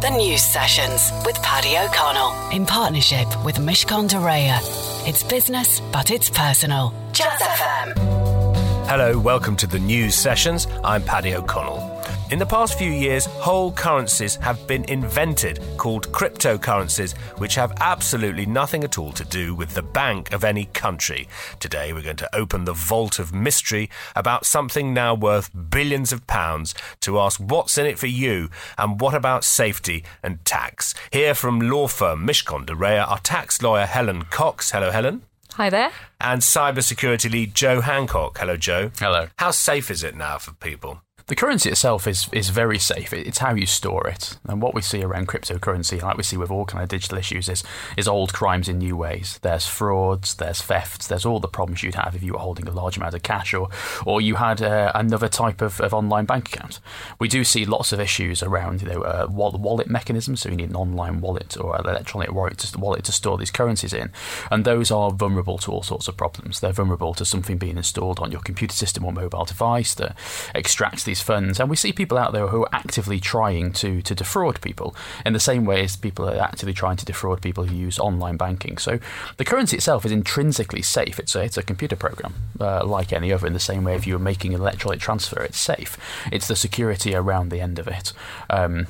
The 0.00 0.08
News 0.08 0.42
Sessions 0.42 1.12
with 1.26 1.36
Paddy 1.42 1.76
O'Connell 1.76 2.32
in 2.52 2.64
partnership 2.64 3.28
with 3.44 3.56
Mishcon 3.56 4.08
de 4.08 4.16
Reya. 4.16 4.58
It's 5.06 5.22
business, 5.22 5.80
but 5.92 6.10
it's 6.10 6.30
personal. 6.30 6.94
Jazz 7.12 7.38
FM. 7.38 8.86
Hello, 8.86 9.18
welcome 9.18 9.56
to 9.56 9.66
the 9.66 9.78
news 9.78 10.14
sessions. 10.14 10.66
I'm 10.82 11.02
Paddy 11.02 11.34
O'Connell. 11.34 11.89
In 12.30 12.38
the 12.38 12.46
past 12.46 12.78
few 12.78 12.92
years, 12.92 13.26
whole 13.26 13.72
currencies 13.72 14.36
have 14.36 14.64
been 14.68 14.84
invented 14.84 15.58
called 15.76 16.12
cryptocurrencies, 16.12 17.16
which 17.40 17.56
have 17.56 17.72
absolutely 17.80 18.46
nothing 18.46 18.84
at 18.84 18.98
all 18.98 19.10
to 19.14 19.24
do 19.24 19.52
with 19.52 19.74
the 19.74 19.82
bank 19.82 20.32
of 20.32 20.44
any 20.44 20.66
country. 20.66 21.26
Today, 21.58 21.92
we're 21.92 22.04
going 22.04 22.14
to 22.14 22.32
open 22.36 22.66
the 22.66 22.72
vault 22.72 23.18
of 23.18 23.34
mystery 23.34 23.90
about 24.14 24.46
something 24.46 24.94
now 24.94 25.12
worth 25.12 25.50
billions 25.70 26.12
of 26.12 26.24
pounds 26.28 26.72
to 27.00 27.18
ask 27.18 27.40
what's 27.40 27.76
in 27.76 27.86
it 27.86 27.98
for 27.98 28.06
you 28.06 28.48
and 28.78 29.00
what 29.00 29.14
about 29.14 29.42
safety 29.42 30.04
and 30.22 30.44
tax. 30.44 30.94
Here 31.10 31.34
from 31.34 31.58
law 31.58 31.88
firm 31.88 32.24
Mishcon 32.24 32.64
de 32.64 32.74
Reya, 32.74 33.08
our 33.08 33.18
tax 33.18 33.60
lawyer 33.60 33.86
Helen 33.86 34.22
Cox. 34.30 34.70
Hello, 34.70 34.92
Helen. 34.92 35.22
Hi 35.54 35.68
there. 35.68 35.90
And 36.20 36.42
cybersecurity 36.42 37.28
lead 37.28 37.56
Joe 37.56 37.80
Hancock. 37.80 38.38
Hello, 38.38 38.56
Joe. 38.56 38.92
Hello. 39.00 39.26
How 39.38 39.50
safe 39.50 39.90
is 39.90 40.04
it 40.04 40.14
now 40.14 40.38
for 40.38 40.52
people? 40.52 41.02
The 41.30 41.36
currency 41.36 41.70
itself 41.70 42.08
is, 42.08 42.28
is 42.32 42.48
very 42.48 42.80
safe. 42.80 43.12
It's 43.12 43.38
how 43.38 43.54
you 43.54 43.64
store 43.64 44.08
it. 44.08 44.36
And 44.48 44.60
what 44.60 44.74
we 44.74 44.82
see 44.82 45.04
around 45.04 45.28
cryptocurrency, 45.28 46.02
like 46.02 46.16
we 46.16 46.24
see 46.24 46.36
with 46.36 46.50
all 46.50 46.64
kind 46.64 46.82
of 46.82 46.88
digital 46.88 47.18
issues, 47.18 47.48
is, 47.48 47.62
is 47.96 48.08
old 48.08 48.32
crimes 48.32 48.68
in 48.68 48.78
new 48.78 48.96
ways. 48.96 49.38
There's 49.42 49.64
frauds, 49.64 50.34
there's 50.34 50.60
thefts, 50.60 51.06
there's 51.06 51.24
all 51.24 51.38
the 51.38 51.46
problems 51.46 51.84
you'd 51.84 51.94
have 51.94 52.16
if 52.16 52.24
you 52.24 52.32
were 52.32 52.40
holding 52.40 52.66
a 52.66 52.72
large 52.72 52.96
amount 52.96 53.14
of 53.14 53.22
cash 53.22 53.54
or, 53.54 53.68
or 54.04 54.20
you 54.20 54.34
had 54.34 54.60
uh, 54.60 54.90
another 54.92 55.28
type 55.28 55.62
of, 55.62 55.80
of 55.80 55.94
online 55.94 56.24
bank 56.24 56.52
account. 56.52 56.80
We 57.20 57.28
do 57.28 57.44
see 57.44 57.64
lots 57.64 57.92
of 57.92 58.00
issues 58.00 58.42
around 58.42 58.82
you 58.82 58.88
know, 58.88 59.02
uh, 59.02 59.28
wallet 59.30 59.88
mechanisms, 59.88 60.40
so 60.40 60.48
you 60.48 60.56
need 60.56 60.70
an 60.70 60.74
online 60.74 61.20
wallet 61.20 61.56
or 61.56 61.76
an 61.76 61.86
electronic 61.86 62.32
wallet 62.32 62.58
to, 62.58 62.76
wallet 62.76 63.04
to 63.04 63.12
store 63.12 63.38
these 63.38 63.52
currencies 63.52 63.92
in. 63.92 64.10
And 64.50 64.64
those 64.64 64.90
are 64.90 65.12
vulnerable 65.12 65.58
to 65.58 65.70
all 65.70 65.84
sorts 65.84 66.08
of 66.08 66.16
problems. 66.16 66.58
They're 66.58 66.72
vulnerable 66.72 67.14
to 67.14 67.24
something 67.24 67.56
being 67.56 67.76
installed 67.76 68.18
on 68.18 68.32
your 68.32 68.40
computer 68.40 68.74
system 68.74 69.04
or 69.04 69.12
mobile 69.12 69.44
device 69.44 69.94
that 69.94 70.18
extracts 70.56 71.04
these 71.04 71.19
funds. 71.22 71.60
And 71.60 71.70
we 71.70 71.76
see 71.76 71.92
people 71.92 72.18
out 72.18 72.32
there 72.32 72.48
who 72.48 72.62
are 72.62 72.74
actively 72.74 73.20
trying 73.20 73.72
to, 73.74 74.02
to 74.02 74.14
defraud 74.14 74.60
people 74.60 74.94
in 75.24 75.32
the 75.32 75.40
same 75.40 75.64
way 75.64 75.84
as 75.84 75.96
people 75.96 76.28
are 76.28 76.40
actively 76.40 76.74
trying 76.74 76.96
to 76.96 77.06
defraud 77.06 77.42
people 77.42 77.64
who 77.64 77.74
use 77.74 77.98
online 77.98 78.36
banking. 78.36 78.78
So 78.78 78.98
the 79.36 79.44
currency 79.44 79.76
itself 79.76 80.04
is 80.04 80.12
intrinsically 80.12 80.82
safe. 80.82 81.18
It's 81.18 81.34
a, 81.34 81.42
it's 81.42 81.56
a 81.56 81.62
computer 81.62 81.96
program 81.96 82.34
uh, 82.60 82.84
like 82.84 83.12
any 83.12 83.32
other, 83.32 83.46
in 83.46 83.52
the 83.52 83.60
same 83.60 83.84
way 83.84 83.94
if 83.94 84.06
you 84.06 84.14
were 84.14 84.18
making 84.18 84.54
an 84.54 84.60
electronic 84.60 85.00
transfer, 85.00 85.42
it's 85.42 85.58
safe. 85.58 85.96
It's 86.30 86.48
the 86.48 86.56
security 86.56 87.14
around 87.14 87.50
the 87.50 87.60
end 87.60 87.78
of 87.78 87.88
it. 87.88 88.12
Um, 88.48 88.86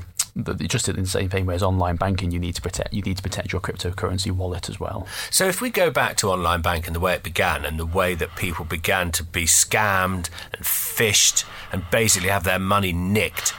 just 0.58 0.88
in 0.88 0.96
the 0.96 1.06
same 1.06 1.46
way 1.46 1.54
as 1.54 1.62
online 1.62 1.96
banking, 1.96 2.30
you 2.30 2.38
need 2.38 2.54
to 2.54 2.62
protect 2.62 2.92
you 2.92 3.02
need 3.02 3.16
to 3.16 3.22
protect 3.22 3.52
your 3.52 3.60
cryptocurrency 3.60 4.30
wallet 4.30 4.68
as 4.68 4.78
well. 4.78 5.06
So, 5.30 5.46
if 5.46 5.60
we 5.60 5.70
go 5.70 5.90
back 5.90 6.16
to 6.18 6.28
online 6.28 6.62
banking, 6.62 6.92
the 6.92 7.00
way 7.00 7.14
it 7.14 7.22
began, 7.22 7.64
and 7.64 7.78
the 7.78 7.87
way 7.87 8.14
that 8.14 8.37
people 8.37 8.64
began 8.64 9.12
to 9.12 9.25
be 9.25 9.44
scammed 9.44 10.30
and 10.52 10.66
fished 10.66 11.44
and 11.72 11.84
basically 11.90 12.28
have 12.28 12.44
their 12.44 12.58
money 12.58 12.92
nicked. 12.92 13.54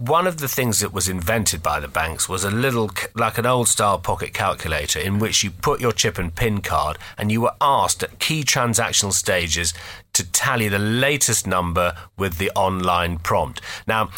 One 0.00 0.26
of 0.26 0.38
the 0.38 0.48
things 0.48 0.80
that 0.80 0.94
was 0.94 1.10
invented 1.10 1.62
by 1.62 1.78
the 1.78 1.86
banks 1.86 2.26
was 2.26 2.42
a 2.42 2.50
little, 2.50 2.90
like 3.14 3.36
an 3.36 3.44
old 3.44 3.68
style 3.68 3.98
pocket 3.98 4.32
calculator, 4.32 4.98
in 4.98 5.18
which 5.18 5.44
you 5.44 5.50
put 5.50 5.78
your 5.78 5.92
chip 5.92 6.16
and 6.16 6.34
PIN 6.34 6.62
card 6.62 6.96
and 7.18 7.30
you 7.30 7.42
were 7.42 7.52
asked 7.60 8.02
at 8.02 8.18
key 8.18 8.42
transactional 8.42 9.12
stages 9.12 9.74
to 10.14 10.24
tally 10.32 10.68
the 10.68 10.78
latest 10.78 11.46
number 11.46 11.94
with 12.16 12.38
the 12.38 12.50
online 12.52 13.18
prompt. 13.18 13.60
Now, 13.86 14.08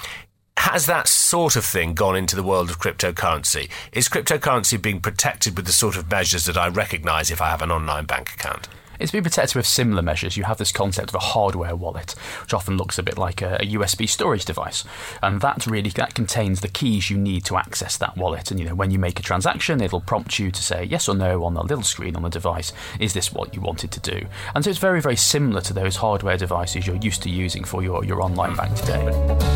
has 0.63 0.87
that 0.87 1.09
sort 1.09 1.57
of 1.57 1.65
thing 1.65 1.93
gone 1.93 2.15
into 2.15 2.37
the 2.37 2.43
world 2.43 2.71
of 2.71 2.79
cryptocurrency? 2.79 3.69
Is 3.91 4.09
cryptocurrency 4.09 4.81
being 4.81 5.01
protected 5.01 5.57
with 5.57 5.67
the 5.67 5.73
sort 5.73 5.97
of 5.97 6.09
measures 6.09 6.45
that 6.45 6.57
I 6.57 6.69
recognize 6.69 7.33
if 7.33 7.43
I 7.43 7.51
have 7.51 7.63
an 7.63 7.73
online 7.73 8.05
bank 8.05 8.31
account? 8.33 8.69
It's 9.03 9.11
been 9.11 9.25
protected 9.25 9.57
with 9.57 9.67
similar 9.67 10.01
measures. 10.01 10.37
You 10.37 10.45
have 10.45 10.59
this 10.59 10.71
concept 10.71 11.09
of 11.09 11.17
a 11.17 11.19
hardware 11.19 11.75
wallet, 11.75 12.13
which 12.41 12.55
often 12.55 12.77
looks 12.77 12.99
a 12.99 13.03
bit 13.03 13.19
like 13.19 13.43
a, 13.43 13.57
a, 13.57 13.73
USB 13.73 14.09
storage 14.09 14.45
device, 14.45 14.85
and 15.21 15.41
that 15.41 15.67
really 15.67 15.91
that 15.91 16.15
contains 16.15 16.61
the 16.61 16.69
keys 16.69 17.11
you 17.11 17.19
need 17.19 17.45
to 17.47 17.57
access 17.57 17.97
that 17.97 18.17
wallet. 18.17 18.53
And 18.53 18.61
you 18.61 18.67
know, 18.67 18.77
when 18.77 18.93
you 18.93 19.01
make 19.01 19.19
a 19.19 19.23
transaction, 19.23 19.81
it'll 19.81 20.03
prompt 20.03 20.39
you 20.39 20.53
to 20.53 20.63
say 20.63 20.85
yes 20.85 21.09
or 21.09 21.17
no 21.17 21.43
on 21.43 21.55
the 21.55 21.65
little 21.65 21.83
screen 21.83 22.15
on 22.15 22.23
the 22.23 22.29
device. 22.29 22.73
Is 23.01 23.13
this 23.13 23.33
what 23.33 23.57
you 23.57 23.61
wanted 23.61 23.91
to 23.91 23.99
do? 23.99 24.25
And 24.55 24.63
so 24.63 24.71
it's 24.71 24.79
very, 24.79 25.01
very 25.01 25.17
similar 25.17 25.63
to 25.63 25.73
those 25.73 25.97
hardware 25.97 26.37
devices 26.37 26.87
you're 26.87 26.95
used 26.95 27.25
to 27.25 27.31
using 27.31 27.65
for 27.65 27.83
your, 27.83 28.05
your 28.05 28.23
online 28.23 28.55
bank 28.55 28.77
today. 28.77 29.05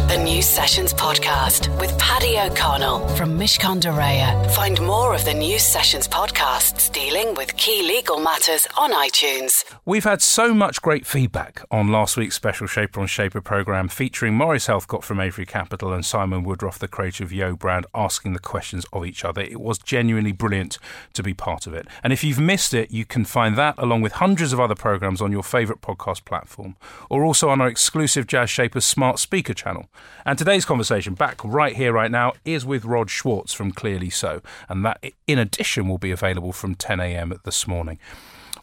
The 0.08 0.24
News 0.24 0.46
Sessions 0.46 0.92
podcast 0.92 1.68
with 1.80 1.96
Paddy 2.00 2.36
O'Connell 2.40 3.06
from 3.10 3.38
Mishcon 3.38 3.78
de 3.78 3.88
Reya. 3.88 4.50
Find 4.56 4.80
more 4.80 5.14
of 5.14 5.24
the 5.24 5.34
News 5.34 5.62
Sessions 5.62 6.08
podcasts 6.08 6.90
dealing 6.90 7.36
with 7.36 7.56
key 7.56 7.82
legal 7.82 8.18
matters 8.18 8.66
on 8.76 8.90
iTunes 8.90 9.35
We've 9.84 10.04
had 10.04 10.22
so 10.22 10.54
much 10.54 10.80
great 10.80 11.06
feedback 11.06 11.62
on 11.70 11.88
last 11.92 12.16
week's 12.16 12.34
special 12.34 12.66
Shaper 12.66 13.00
on 13.00 13.06
Shaper 13.06 13.42
programme 13.42 13.88
featuring 13.88 14.34
Maurice 14.34 14.66
Helfgott 14.66 15.04
from 15.04 15.20
Avery 15.20 15.44
Capital 15.44 15.92
and 15.92 16.04
Simon 16.04 16.44
Woodroffe, 16.44 16.78
the 16.78 16.88
creator 16.88 17.22
of 17.22 17.32
Yo 17.32 17.54
Brand, 17.54 17.86
asking 17.94 18.32
the 18.32 18.38
questions 18.38 18.86
of 18.94 19.04
each 19.04 19.24
other. 19.24 19.42
It 19.42 19.60
was 19.60 19.78
genuinely 19.78 20.32
brilliant 20.32 20.78
to 21.12 21.22
be 21.22 21.34
part 21.34 21.66
of 21.66 21.74
it. 21.74 21.86
And 22.02 22.12
if 22.14 22.24
you've 22.24 22.40
missed 22.40 22.72
it, 22.72 22.90
you 22.90 23.04
can 23.04 23.26
find 23.26 23.58
that 23.58 23.74
along 23.76 24.00
with 24.00 24.12
hundreds 24.12 24.54
of 24.54 24.60
other 24.60 24.74
programmes 24.74 25.20
on 25.20 25.32
your 25.32 25.42
favourite 25.42 25.82
podcast 25.82 26.24
platform 26.24 26.76
or 27.10 27.22
also 27.22 27.50
on 27.50 27.60
our 27.60 27.68
exclusive 27.68 28.26
Jazz 28.26 28.48
Shapers 28.48 28.86
smart 28.86 29.18
speaker 29.18 29.54
channel. 29.54 29.88
And 30.24 30.38
today's 30.38 30.64
conversation, 30.64 31.14
back 31.14 31.44
right 31.44 31.76
here, 31.76 31.92
right 31.92 32.10
now, 32.10 32.32
is 32.46 32.64
with 32.64 32.86
Rod 32.86 33.10
Schwartz 33.10 33.52
from 33.52 33.72
Clearly 33.72 34.08
So. 34.08 34.40
And 34.68 34.84
that, 34.86 35.04
in 35.26 35.38
addition, 35.38 35.88
will 35.88 35.98
be 35.98 36.10
available 36.10 36.52
from 36.52 36.74
10 36.74 37.00
a.m. 37.00 37.38
this 37.44 37.66
morning 37.66 37.98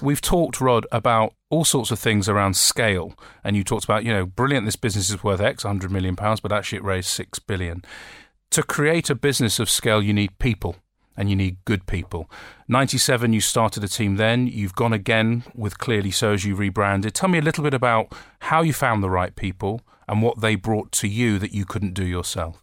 we've 0.04 0.22
talked, 0.22 0.60
Rod, 0.60 0.86
about 0.92 1.34
all 1.50 1.64
sorts 1.64 1.90
of 1.90 1.98
things 1.98 2.28
around 2.28 2.56
scale. 2.56 3.14
And 3.44 3.56
you 3.56 3.64
talked 3.64 3.86
about, 3.86 4.04
you 4.04 4.14
know, 4.14 4.26
brilliant, 4.26 4.66
this 4.66 4.76
business 4.76 5.10
is 5.10 5.24
worth 5.24 5.40
X, 5.40 5.64
100 5.64 5.92
million 5.92 6.16
pounds, 6.16 6.40
but 6.40 6.52
actually 6.52 6.80
it 6.80 6.84
raised 6.84 7.08
6 7.08 7.40
billion. 7.40 7.84
To 8.52 8.64
create 8.64 9.10
a 9.10 9.16
business 9.16 9.60
of 9.60 9.70
scale, 9.70 10.04
you 10.04 10.14
need 10.14 10.38
people 10.38 10.76
and 11.16 11.30
you 11.30 11.36
need 11.36 11.58
good 11.66 11.86
people. 11.86 12.30
97, 12.68 13.34
you 13.34 13.42
started 13.42 13.84
a 13.84 13.88
team 13.88 14.18
then. 14.18 14.48
You've 14.48 14.76
gone 14.76 14.94
again 14.94 15.44
with 15.56 15.78
Clearly 15.78 16.12
So 16.12 16.34
as 16.34 16.44
you 16.44 16.56
rebranded. 16.56 17.14
Tell 17.14 17.30
me 17.30 17.40
a 17.40 17.44
little 17.44 17.64
bit 17.64 17.74
about 17.74 18.14
how 18.40 18.62
you 18.62 18.74
found 18.74 19.04
the 19.04 19.10
right 19.10 19.36
people 19.36 19.82
and 20.08 20.22
what 20.22 20.42
they 20.42 20.56
brought 20.56 20.92
to 20.94 21.08
you 21.08 21.40
that 21.40 21.54
you 21.54 21.66
couldn't 21.66 21.94
do 21.94 22.06
yourself 22.06 22.63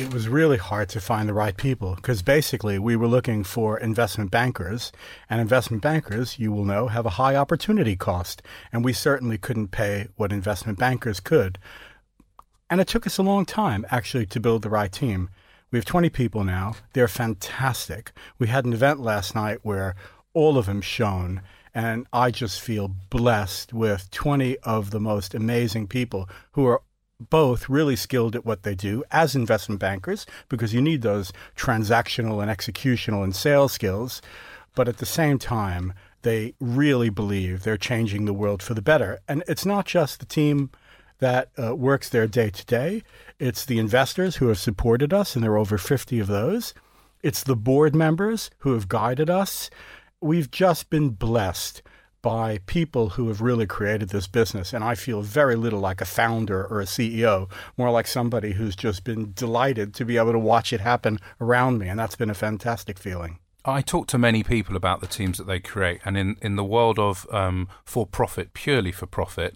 it 0.00 0.14
was 0.14 0.30
really 0.30 0.56
hard 0.56 0.88
to 0.88 0.98
find 0.98 1.28
the 1.28 1.34
right 1.34 1.58
people 1.58 1.94
because 1.94 2.22
basically 2.22 2.78
we 2.78 2.96
were 2.96 3.06
looking 3.06 3.44
for 3.44 3.78
investment 3.78 4.30
bankers, 4.30 4.92
and 5.28 5.42
investment 5.42 5.82
bankers, 5.82 6.38
you 6.38 6.50
will 6.50 6.64
know, 6.64 6.88
have 6.88 7.04
a 7.04 7.10
high 7.10 7.36
opportunity 7.36 7.96
cost, 7.96 8.40
and 8.72 8.82
we 8.82 8.94
certainly 8.94 9.36
couldn't 9.36 9.68
pay 9.68 10.08
what 10.16 10.32
investment 10.32 10.78
bankers 10.78 11.20
could. 11.20 11.58
And 12.70 12.80
it 12.80 12.88
took 12.88 13.06
us 13.06 13.18
a 13.18 13.22
long 13.22 13.44
time 13.44 13.84
actually 13.90 14.24
to 14.26 14.40
build 14.40 14.62
the 14.62 14.70
right 14.70 14.90
team. 14.90 15.28
We 15.70 15.78
have 15.78 15.84
20 15.84 16.08
people 16.08 16.44
now. 16.44 16.76
They're 16.94 17.06
fantastic. 17.06 18.12
We 18.38 18.46
had 18.46 18.64
an 18.64 18.72
event 18.72 19.00
last 19.00 19.34
night 19.34 19.58
where 19.62 19.96
all 20.32 20.56
of 20.56 20.64
them 20.64 20.80
shone. 20.80 21.42
And 21.74 22.06
I 22.10 22.30
just 22.30 22.62
feel 22.62 22.88
blessed 23.10 23.74
with 23.74 24.10
20 24.10 24.56
of 24.60 24.92
the 24.92 25.00
most 25.00 25.34
amazing 25.34 25.88
people 25.88 26.26
who 26.52 26.64
are 26.64 26.80
both 27.28 27.68
really 27.68 27.96
skilled 27.96 28.34
at 28.34 28.46
what 28.46 28.62
they 28.62 28.74
do 28.74 29.04
as 29.10 29.34
investment 29.34 29.80
bankers 29.80 30.26
because 30.48 30.72
you 30.72 30.80
need 30.80 31.02
those 31.02 31.32
transactional 31.56 32.42
and 32.42 32.50
executional 32.50 33.22
and 33.22 33.36
sales 33.36 33.72
skills. 33.72 34.22
But 34.74 34.88
at 34.88 34.98
the 34.98 35.06
same 35.06 35.38
time, 35.38 35.92
they 36.22 36.54
really 36.60 37.10
believe 37.10 37.62
they're 37.62 37.76
changing 37.76 38.24
the 38.24 38.34
world 38.34 38.62
for 38.62 38.74
the 38.74 38.82
better. 38.82 39.20
And 39.28 39.42
it's 39.48 39.66
not 39.66 39.86
just 39.86 40.20
the 40.20 40.26
team 40.26 40.70
that 41.18 41.50
uh, 41.62 41.76
works 41.76 42.08
there 42.08 42.26
day 42.26 42.50
to 42.50 42.64
day, 42.64 43.02
it's 43.38 43.64
the 43.64 43.78
investors 43.78 44.36
who 44.36 44.48
have 44.48 44.58
supported 44.58 45.12
us, 45.12 45.34
and 45.34 45.44
there 45.44 45.52
are 45.52 45.58
over 45.58 45.76
50 45.76 46.18
of 46.18 46.26
those. 46.26 46.74
It's 47.22 47.42
the 47.42 47.56
board 47.56 47.94
members 47.94 48.50
who 48.58 48.72
have 48.72 48.88
guided 48.88 49.28
us. 49.28 49.68
We've 50.22 50.50
just 50.50 50.88
been 50.88 51.10
blessed 51.10 51.82
by 52.22 52.58
people 52.66 53.10
who 53.10 53.28
have 53.28 53.40
really 53.40 53.66
created 53.66 54.10
this 54.10 54.26
business. 54.26 54.72
And 54.72 54.84
I 54.84 54.94
feel 54.94 55.22
very 55.22 55.56
little 55.56 55.80
like 55.80 56.00
a 56.00 56.04
founder 56.06 56.66
or 56.66 56.80
a 56.80 56.84
CEO, 56.84 57.50
more 57.76 57.90
like 57.90 58.06
somebody 58.06 58.52
who's 58.52 58.76
just 58.76 59.04
been 59.04 59.32
delighted 59.34 59.94
to 59.94 60.04
be 60.04 60.16
able 60.16 60.32
to 60.32 60.38
watch 60.38 60.72
it 60.72 60.80
happen 60.80 61.18
around 61.40 61.78
me. 61.78 61.88
And 61.88 61.98
that's 61.98 62.16
been 62.16 62.30
a 62.30 62.34
fantastic 62.34 62.98
feeling. 62.98 63.38
I 63.64 63.82
talk 63.82 64.06
to 64.08 64.18
many 64.18 64.42
people 64.42 64.76
about 64.76 65.00
the 65.00 65.06
teams 65.06 65.36
that 65.36 65.46
they 65.46 65.60
create, 65.60 66.00
and 66.04 66.16
in, 66.16 66.36
in 66.40 66.56
the 66.56 66.64
world 66.64 66.98
of 66.98 67.26
um, 67.30 67.68
for 67.84 68.06
profit, 68.06 68.54
purely 68.54 68.90
for 68.90 69.04
profit, 69.04 69.54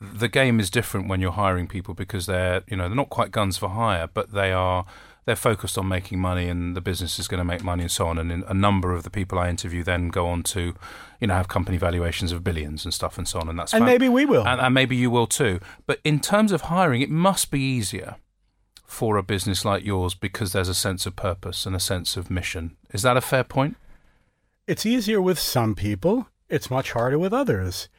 the 0.00 0.28
game 0.28 0.60
is 0.60 0.70
different 0.70 1.08
when 1.08 1.20
you're 1.20 1.32
hiring 1.32 1.66
people 1.66 1.94
because 1.94 2.26
they're 2.26 2.62
you 2.68 2.76
know 2.76 2.88
they're 2.88 2.96
not 2.96 3.08
quite 3.08 3.30
guns 3.30 3.56
for 3.56 3.70
hire, 3.70 4.06
but 4.12 4.32
they 4.32 4.52
are 4.52 4.84
they're 5.28 5.36
focused 5.36 5.76
on 5.76 5.86
making 5.86 6.18
money 6.18 6.48
and 6.48 6.74
the 6.74 6.80
business 6.80 7.18
is 7.18 7.28
going 7.28 7.38
to 7.38 7.44
make 7.44 7.62
money 7.62 7.82
and 7.82 7.90
so 7.92 8.06
on. 8.06 8.16
And 8.16 8.42
a 8.44 8.54
number 8.54 8.94
of 8.94 9.02
the 9.02 9.10
people 9.10 9.38
I 9.38 9.50
interview 9.50 9.84
then 9.84 10.08
go 10.08 10.26
on 10.26 10.42
to, 10.54 10.74
you 11.20 11.26
know, 11.26 11.34
have 11.34 11.48
company 11.48 11.76
valuations 11.76 12.32
of 12.32 12.42
billions 12.42 12.86
and 12.86 12.94
stuff 12.94 13.18
and 13.18 13.28
so 13.28 13.38
on. 13.38 13.46
And 13.50 13.58
that's 13.58 13.74
and 13.74 13.84
maybe 13.84 14.08
we 14.08 14.24
will, 14.24 14.46
and, 14.46 14.58
and 14.58 14.72
maybe 14.72 14.96
you 14.96 15.10
will 15.10 15.26
too. 15.26 15.60
But 15.86 16.00
in 16.02 16.18
terms 16.20 16.50
of 16.50 16.62
hiring, 16.62 17.02
it 17.02 17.10
must 17.10 17.50
be 17.50 17.60
easier 17.60 18.16
for 18.86 19.18
a 19.18 19.22
business 19.22 19.66
like 19.66 19.84
yours 19.84 20.14
because 20.14 20.52
there's 20.52 20.70
a 20.70 20.74
sense 20.74 21.04
of 21.04 21.14
purpose 21.14 21.66
and 21.66 21.76
a 21.76 21.80
sense 21.80 22.16
of 22.16 22.30
mission. 22.30 22.78
Is 22.90 23.02
that 23.02 23.18
a 23.18 23.20
fair 23.20 23.44
point? 23.44 23.76
It's 24.66 24.86
easier 24.86 25.20
with 25.20 25.38
some 25.38 25.74
people. 25.74 26.28
It's 26.48 26.70
much 26.70 26.92
harder 26.92 27.18
with 27.18 27.34
others. 27.34 27.90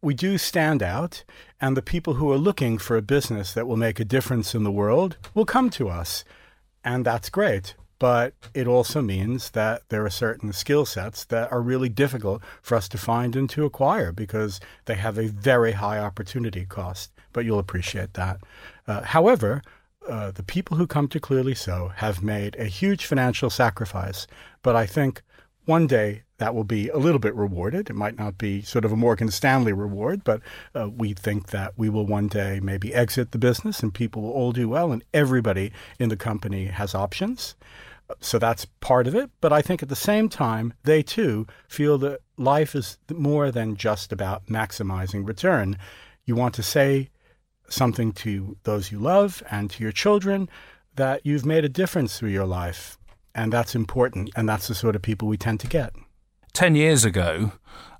we 0.00 0.14
do 0.14 0.38
stand 0.38 0.82
out, 0.82 1.24
and 1.60 1.76
the 1.76 1.82
people 1.82 2.14
who 2.14 2.30
are 2.32 2.38
looking 2.38 2.78
for 2.78 2.96
a 2.96 3.02
business 3.02 3.52
that 3.52 3.66
will 3.66 3.76
make 3.76 3.98
a 3.98 4.04
difference 4.04 4.54
in 4.54 4.62
the 4.62 4.70
world 4.70 5.16
will 5.34 5.44
come 5.44 5.70
to 5.70 5.88
us. 5.88 6.24
And 6.88 7.04
that's 7.04 7.28
great. 7.28 7.74
But 7.98 8.32
it 8.54 8.66
also 8.66 9.02
means 9.02 9.50
that 9.50 9.82
there 9.90 10.06
are 10.06 10.10
certain 10.10 10.54
skill 10.54 10.86
sets 10.86 11.22
that 11.24 11.52
are 11.52 11.60
really 11.60 11.90
difficult 11.90 12.42
for 12.62 12.76
us 12.76 12.88
to 12.88 12.96
find 12.96 13.36
and 13.36 13.50
to 13.50 13.66
acquire 13.66 14.10
because 14.10 14.58
they 14.86 14.94
have 14.94 15.18
a 15.18 15.28
very 15.28 15.72
high 15.72 15.98
opportunity 15.98 16.64
cost. 16.64 17.12
But 17.34 17.44
you'll 17.44 17.58
appreciate 17.58 18.14
that. 18.14 18.40
Uh, 18.86 19.02
however, 19.02 19.60
uh, 20.08 20.30
the 20.30 20.42
people 20.42 20.78
who 20.78 20.86
come 20.86 21.08
to 21.08 21.20
Clearly 21.20 21.54
So 21.54 21.92
have 21.96 22.22
made 22.22 22.56
a 22.56 22.64
huge 22.64 23.04
financial 23.04 23.50
sacrifice. 23.50 24.26
But 24.62 24.74
I 24.74 24.86
think 24.86 25.20
one 25.66 25.86
day 25.86 26.22
that 26.38 26.54
will 26.54 26.64
be 26.64 26.88
a 26.88 26.96
little 26.96 27.18
bit 27.18 27.34
rewarded. 27.34 27.90
It 27.90 27.94
might 27.94 28.18
not 28.18 28.38
be 28.38 28.62
sort 28.62 28.84
of 28.84 28.92
a 28.92 28.96
Morgan 28.96 29.30
Stanley 29.30 29.72
reward, 29.72 30.24
but 30.24 30.40
uh, 30.74 30.88
we 30.88 31.12
think 31.12 31.48
that 31.48 31.74
we 31.76 31.88
will 31.88 32.06
one 32.06 32.28
day 32.28 32.60
maybe 32.62 32.94
exit 32.94 33.32
the 33.32 33.38
business 33.38 33.80
and 33.82 33.92
people 33.92 34.22
will 34.22 34.30
all 34.30 34.52
do 34.52 34.68
well 34.68 34.92
and 34.92 35.04
everybody 35.12 35.72
in 35.98 36.08
the 36.08 36.16
company 36.16 36.66
has 36.66 36.94
options. 36.94 37.56
So 38.20 38.38
that's 38.38 38.64
part 38.64 39.06
of 39.06 39.14
it. 39.14 39.30
But 39.40 39.52
I 39.52 39.60
think 39.60 39.82
at 39.82 39.88
the 39.88 39.96
same 39.96 40.28
time, 40.28 40.72
they 40.84 41.02
too 41.02 41.46
feel 41.68 41.98
that 41.98 42.20
life 42.36 42.74
is 42.74 42.98
more 43.12 43.50
than 43.50 43.76
just 43.76 44.12
about 44.12 44.46
maximizing 44.46 45.26
return. 45.26 45.76
You 46.24 46.34
want 46.34 46.54
to 46.54 46.62
say 46.62 47.10
something 47.68 48.12
to 48.12 48.56
those 48.62 48.90
you 48.90 48.98
love 48.98 49.42
and 49.50 49.70
to 49.70 49.82
your 49.82 49.92
children 49.92 50.48
that 50.94 51.26
you've 51.26 51.44
made 51.44 51.64
a 51.64 51.68
difference 51.68 52.18
through 52.18 52.30
your 52.30 52.46
life 52.46 52.98
and 53.38 53.52
that's 53.52 53.76
important, 53.76 54.30
and 54.34 54.48
that's 54.48 54.66
the 54.66 54.74
sort 54.74 54.96
of 54.96 55.02
people 55.02 55.28
we 55.28 55.36
tend 55.36 55.60
to 55.60 55.68
get. 55.68 55.92
10 56.58 56.74
years 56.74 57.04
ago, 57.04 57.52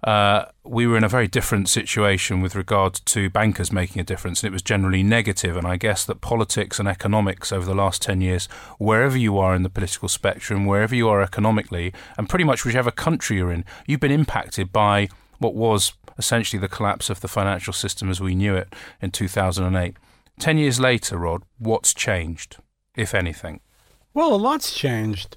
uh, 0.03 0.47
we 0.65 0.85
were 0.85 0.97
in 0.97 1.05
a 1.05 1.09
very 1.09 1.29
different 1.29 1.69
situation 1.69 2.41
with 2.41 2.57
regard 2.57 2.93
to 2.93 3.31
bankers 3.31 3.71
making 3.71 4.01
a 4.01 4.05
difference, 4.05 4.43
and 4.43 4.49
it 4.49 4.53
was 4.53 4.63
generally 4.63 5.05
negative. 5.05 5.57
And 5.57 5.65
I 5.65 5.77
guess 5.77 6.05
that 6.07 6.21
politics 6.21 6.81
and 6.81 6.89
economics 6.89 7.53
over 7.53 7.65
the 7.65 7.77
last 7.77 8.03
10 8.03 8.21
years, 8.21 8.47
wherever 8.79 9.17
you 9.17 9.39
are 9.39 9.55
in 9.55 9.63
the 9.63 9.71
political 9.71 10.09
spectrum, 10.09 10.67
wherever 10.67 10.93
you 10.93 11.09
are 11.09 11.23
economically, 11.23 11.95
and 12.17 12.29
pretty 12.29 12.43
much 12.43 12.65
whichever 12.65 12.91
country 12.91 13.37
you're 13.37 13.53
in, 13.53 13.65
you've 13.87 14.01
been 14.01 14.11
impacted 14.11 14.73
by 14.73 15.09
what 15.39 15.55
was 15.55 15.93
essentially 16.19 16.59
the 16.59 16.67
collapse 16.67 17.09
of 17.09 17.21
the 17.21 17.29
financial 17.29 17.73
system 17.73 18.11
as 18.11 18.21
we 18.21 18.35
knew 18.35 18.57
it 18.57 18.75
in 19.01 19.13
2008. 19.13 19.97
10 20.41 20.59
years 20.59 20.81
later, 20.81 21.17
Rod, 21.17 21.45
what's 21.59 21.95
changed, 21.95 22.57
if 22.97 23.15
anything? 23.15 23.61
Well, 24.15 24.35
a 24.35 24.37
lot's 24.37 24.75
changed. 24.75 25.37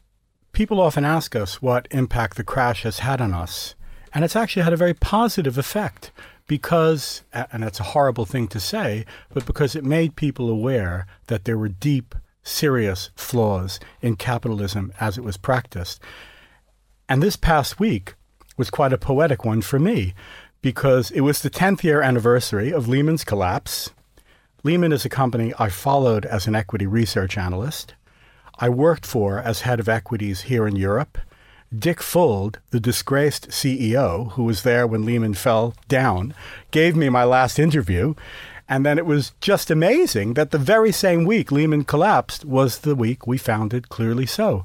People 0.54 0.82
often 0.82 1.06
ask 1.06 1.36
us 1.36 1.62
what 1.62 1.88
impact 1.92 2.38
the 2.38 2.44
crash 2.44 2.84
has 2.84 3.00
had 3.00 3.22
on 3.22 3.34
us. 3.34 3.76
And 4.14 4.26
it's 4.26 4.36
actually 4.36 4.64
had 4.64 4.74
a 4.74 4.78
very 4.78 4.94
positive 4.94 5.58
effect 5.58 6.12
because, 6.48 7.24
and 7.32 7.64
it's 7.64 7.80
a 7.80 7.84
horrible 7.84 8.26
thing 8.26 8.48
to 8.50 8.60
say, 8.60 9.06
but 9.34 9.46
because 9.46 9.76
it 9.76 9.86
made 9.86 10.18
people 10.18 10.50
aware 10.50 11.08
that 11.28 11.46
there 11.46 11.58
were 11.58 11.70
deep, 11.70 12.14
serious 12.44 13.10
flaws 13.16 13.80
in 14.02 14.18
capitalism 14.18 14.92
as 15.00 15.18
it 15.18 15.24
was 15.24 15.38
practiced. 15.38 16.02
And 17.08 17.24
this 17.24 17.38
past 17.38 17.80
week 17.80 18.16
was 18.58 18.70
quite 18.70 18.92
a 18.92 18.98
poetic 18.98 19.46
one 19.46 19.62
for 19.62 19.80
me 19.80 20.14
because 20.62 21.10
it 21.12 21.22
was 21.22 21.42
the 21.42 21.50
10th 21.50 21.84
year 21.84 22.02
anniversary 22.02 22.74
of 22.74 22.90
Lehman's 22.90 23.24
collapse. 23.24 23.92
Lehman 24.64 24.92
is 24.92 25.06
a 25.06 25.10
company 25.10 25.54
I 25.58 25.70
followed 25.70 26.26
as 26.26 26.48
an 26.48 26.56
equity 26.56 26.86
research 26.86 27.38
analyst. 27.38 27.96
I 28.64 28.70
worked 28.70 29.08
for 29.08 29.40
as 29.40 29.62
head 29.62 29.80
of 29.80 29.90
equities 29.90 30.42
here 30.42 30.68
in 30.68 30.76
Europe. 30.76 31.18
Dick 31.76 31.98
Fuld, 31.98 32.58
the 32.70 32.80
disgraced 32.80 33.50
CEO 33.50 34.34
who 34.34 34.44
was 34.44 34.62
there 34.62 34.86
when 34.86 35.04
Lehman 35.04 35.34
fell 35.34 35.74
down, 35.88 36.36
gave 36.70 36.96
me 36.96 37.10
my 37.10 37.24
last 37.24 37.58
interview. 37.58 38.14
And 38.70 38.86
then 38.86 39.00
it 39.00 39.08
was 39.08 39.32
just 39.42 39.72
amazing 39.72 40.36
that 40.36 40.52
the 40.52 40.60
very 40.60 40.92
same 40.92 41.26
week 41.26 41.52
Lehman 41.52 41.86
collapsed 41.86 42.46
was 42.46 42.80
the 42.80 42.96
week 42.96 43.26
we 43.26 43.40
founded 43.40 43.90
Clearly 43.90 44.28
So. 44.28 44.64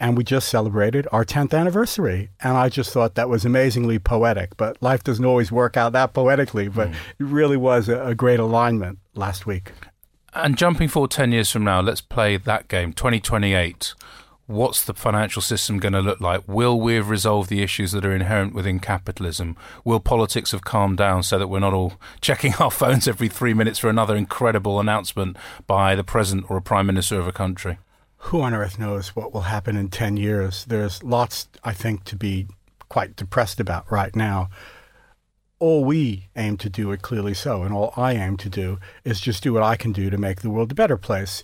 And 0.00 0.16
we 0.16 0.24
just 0.24 0.48
celebrated 0.48 1.06
our 1.12 1.24
10th 1.24 1.56
anniversary. 1.56 2.30
And 2.40 2.56
I 2.56 2.68
just 2.68 2.92
thought 2.92 3.14
that 3.14 3.28
was 3.28 3.44
amazingly 3.44 4.00
poetic. 4.00 4.56
But 4.56 4.82
life 4.82 5.04
doesn't 5.04 5.24
always 5.24 5.52
work 5.52 5.76
out 5.76 5.92
that 5.92 6.12
poetically. 6.12 6.68
But 6.68 6.88
mm. 6.90 6.94
it 6.94 7.24
really 7.24 7.56
was 7.56 7.88
a, 7.88 8.04
a 8.04 8.14
great 8.16 8.40
alignment 8.40 8.98
last 9.14 9.46
week. 9.46 9.72
And 10.40 10.56
jumping 10.56 10.86
forward 10.86 11.10
10 11.10 11.32
years 11.32 11.50
from 11.50 11.64
now, 11.64 11.80
let's 11.80 12.00
play 12.00 12.36
that 12.36 12.68
game 12.68 12.92
2028. 12.92 13.92
What's 14.46 14.84
the 14.84 14.94
financial 14.94 15.42
system 15.42 15.80
going 15.80 15.94
to 15.94 16.00
look 16.00 16.20
like? 16.20 16.46
Will 16.46 16.80
we 16.80 16.94
have 16.94 17.10
resolved 17.10 17.50
the 17.50 17.60
issues 17.60 17.90
that 17.90 18.06
are 18.06 18.14
inherent 18.14 18.54
within 18.54 18.78
capitalism? 18.78 19.56
Will 19.84 19.98
politics 19.98 20.52
have 20.52 20.62
calmed 20.62 20.96
down 20.96 21.24
so 21.24 21.40
that 21.40 21.48
we're 21.48 21.58
not 21.58 21.74
all 21.74 21.94
checking 22.20 22.54
our 22.54 22.70
phones 22.70 23.08
every 23.08 23.28
three 23.28 23.52
minutes 23.52 23.80
for 23.80 23.90
another 23.90 24.14
incredible 24.14 24.78
announcement 24.78 25.36
by 25.66 25.96
the 25.96 26.04
president 26.04 26.48
or 26.48 26.56
a 26.56 26.62
prime 26.62 26.86
minister 26.86 27.18
of 27.18 27.26
a 27.26 27.32
country? 27.32 27.78
Who 28.18 28.40
on 28.40 28.54
earth 28.54 28.78
knows 28.78 29.16
what 29.16 29.34
will 29.34 29.40
happen 29.40 29.76
in 29.76 29.88
10 29.88 30.16
years? 30.16 30.64
There's 30.66 31.02
lots, 31.02 31.48
I 31.64 31.72
think, 31.72 32.04
to 32.04 32.14
be 32.14 32.46
quite 32.88 33.16
depressed 33.16 33.58
about 33.58 33.90
right 33.90 34.14
now 34.14 34.50
all 35.58 35.84
we 35.84 36.28
aim 36.36 36.56
to 36.58 36.70
do 36.70 36.92
it 36.92 37.02
clearly 37.02 37.34
so, 37.34 37.62
and 37.62 37.74
all 37.74 37.92
I 37.96 38.12
aim 38.14 38.36
to 38.38 38.48
do 38.48 38.78
is 39.04 39.20
just 39.20 39.42
do 39.42 39.52
what 39.52 39.62
I 39.62 39.76
can 39.76 39.92
do 39.92 40.10
to 40.10 40.18
make 40.18 40.40
the 40.40 40.50
world 40.50 40.72
a 40.72 40.76
better 40.76 40.96
place. 40.96 41.42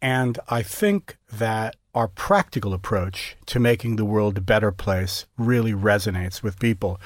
And 0.00 0.38
I 0.48 0.62
think 0.62 1.16
that 1.30 1.76
our 1.94 2.08
practical 2.08 2.72
approach 2.72 3.36
to 3.46 3.58
making 3.58 3.96
the 3.96 4.04
world 4.04 4.38
a 4.38 4.42
better 4.42 4.72
place 4.72 5.26
really 5.36 5.72
resonates 5.72 6.42
with 6.42 6.58
people. 6.58 7.00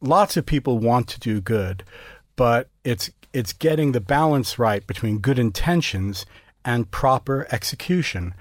Lots 0.00 0.36
of 0.36 0.46
people 0.46 0.78
want 0.78 1.08
to 1.08 1.20
do 1.20 1.40
good, 1.40 1.84
but 2.36 2.68
it's 2.84 3.10
it's 3.32 3.52
getting 3.52 3.92
the 3.92 4.00
balance 4.00 4.58
right 4.58 4.86
between 4.86 5.18
good 5.18 5.38
intentions 5.38 6.26
and 6.64 6.90
proper 6.90 7.46
execution. 7.50 8.34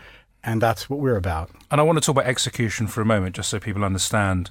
And 0.43 0.61
that's 0.61 0.89
what 0.89 0.99
we're 0.99 1.17
about. 1.17 1.51
And 1.69 1.79
I 1.79 1.83
want 1.83 1.97
to 1.97 2.01
talk 2.01 2.15
about 2.15 2.25
execution 2.25 2.87
for 2.87 3.01
a 3.01 3.05
moment, 3.05 3.35
just 3.35 3.49
so 3.49 3.59
people 3.59 3.85
understand 3.85 4.49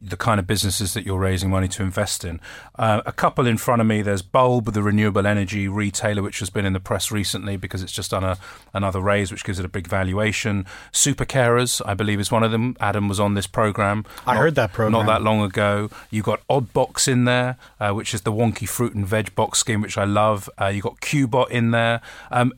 the 0.00 0.16
kind 0.16 0.38
of 0.38 0.46
businesses 0.46 0.92
that 0.92 1.06
you're 1.06 1.18
raising 1.18 1.48
money 1.48 1.66
to 1.68 1.82
invest 1.82 2.24
in. 2.24 2.40
Uh, 2.78 3.00
a 3.06 3.12
couple 3.12 3.46
in 3.46 3.56
front 3.56 3.80
of 3.80 3.86
me. 3.86 4.02
There's 4.02 4.20
Bulb, 4.20 4.72
the 4.74 4.82
renewable 4.82 5.26
energy 5.26 5.66
retailer, 5.66 6.22
which 6.22 6.40
has 6.40 6.50
been 6.50 6.66
in 6.66 6.74
the 6.74 6.80
press 6.80 7.10
recently 7.10 7.56
because 7.56 7.82
it's 7.82 7.92
just 7.92 8.10
done 8.10 8.22
a, 8.22 8.36
another 8.74 9.00
raise, 9.00 9.32
which 9.32 9.42
gives 9.42 9.58
it 9.58 9.64
a 9.64 9.68
big 9.68 9.86
valuation. 9.86 10.66
Super 10.92 11.24
Carers, 11.24 11.80
I 11.86 11.94
believe, 11.94 12.20
is 12.20 12.30
one 12.30 12.42
of 12.42 12.50
them. 12.50 12.76
Adam 12.78 13.08
was 13.08 13.18
on 13.18 13.32
this 13.32 13.46
program. 13.46 14.04
I 14.26 14.34
not, 14.34 14.40
heard 14.40 14.54
that 14.56 14.72
program 14.74 14.92
not 14.92 15.06
that 15.06 15.22
long 15.22 15.42
ago. 15.42 15.88
You 16.10 16.22
got 16.22 16.46
Oddbox 16.48 17.08
in 17.08 17.24
there, 17.24 17.56
uh, 17.80 17.92
which 17.92 18.12
is 18.12 18.20
the 18.22 18.32
wonky 18.32 18.68
fruit 18.68 18.94
and 18.94 19.06
veg 19.06 19.34
box 19.34 19.58
scheme, 19.58 19.80
which 19.80 19.96
I 19.96 20.04
love. 20.04 20.50
Uh, 20.60 20.66
you 20.66 20.82
got 20.82 21.00
Qbot 21.00 21.50
in 21.50 21.70
there. 21.70 22.02
Um, 22.30 22.52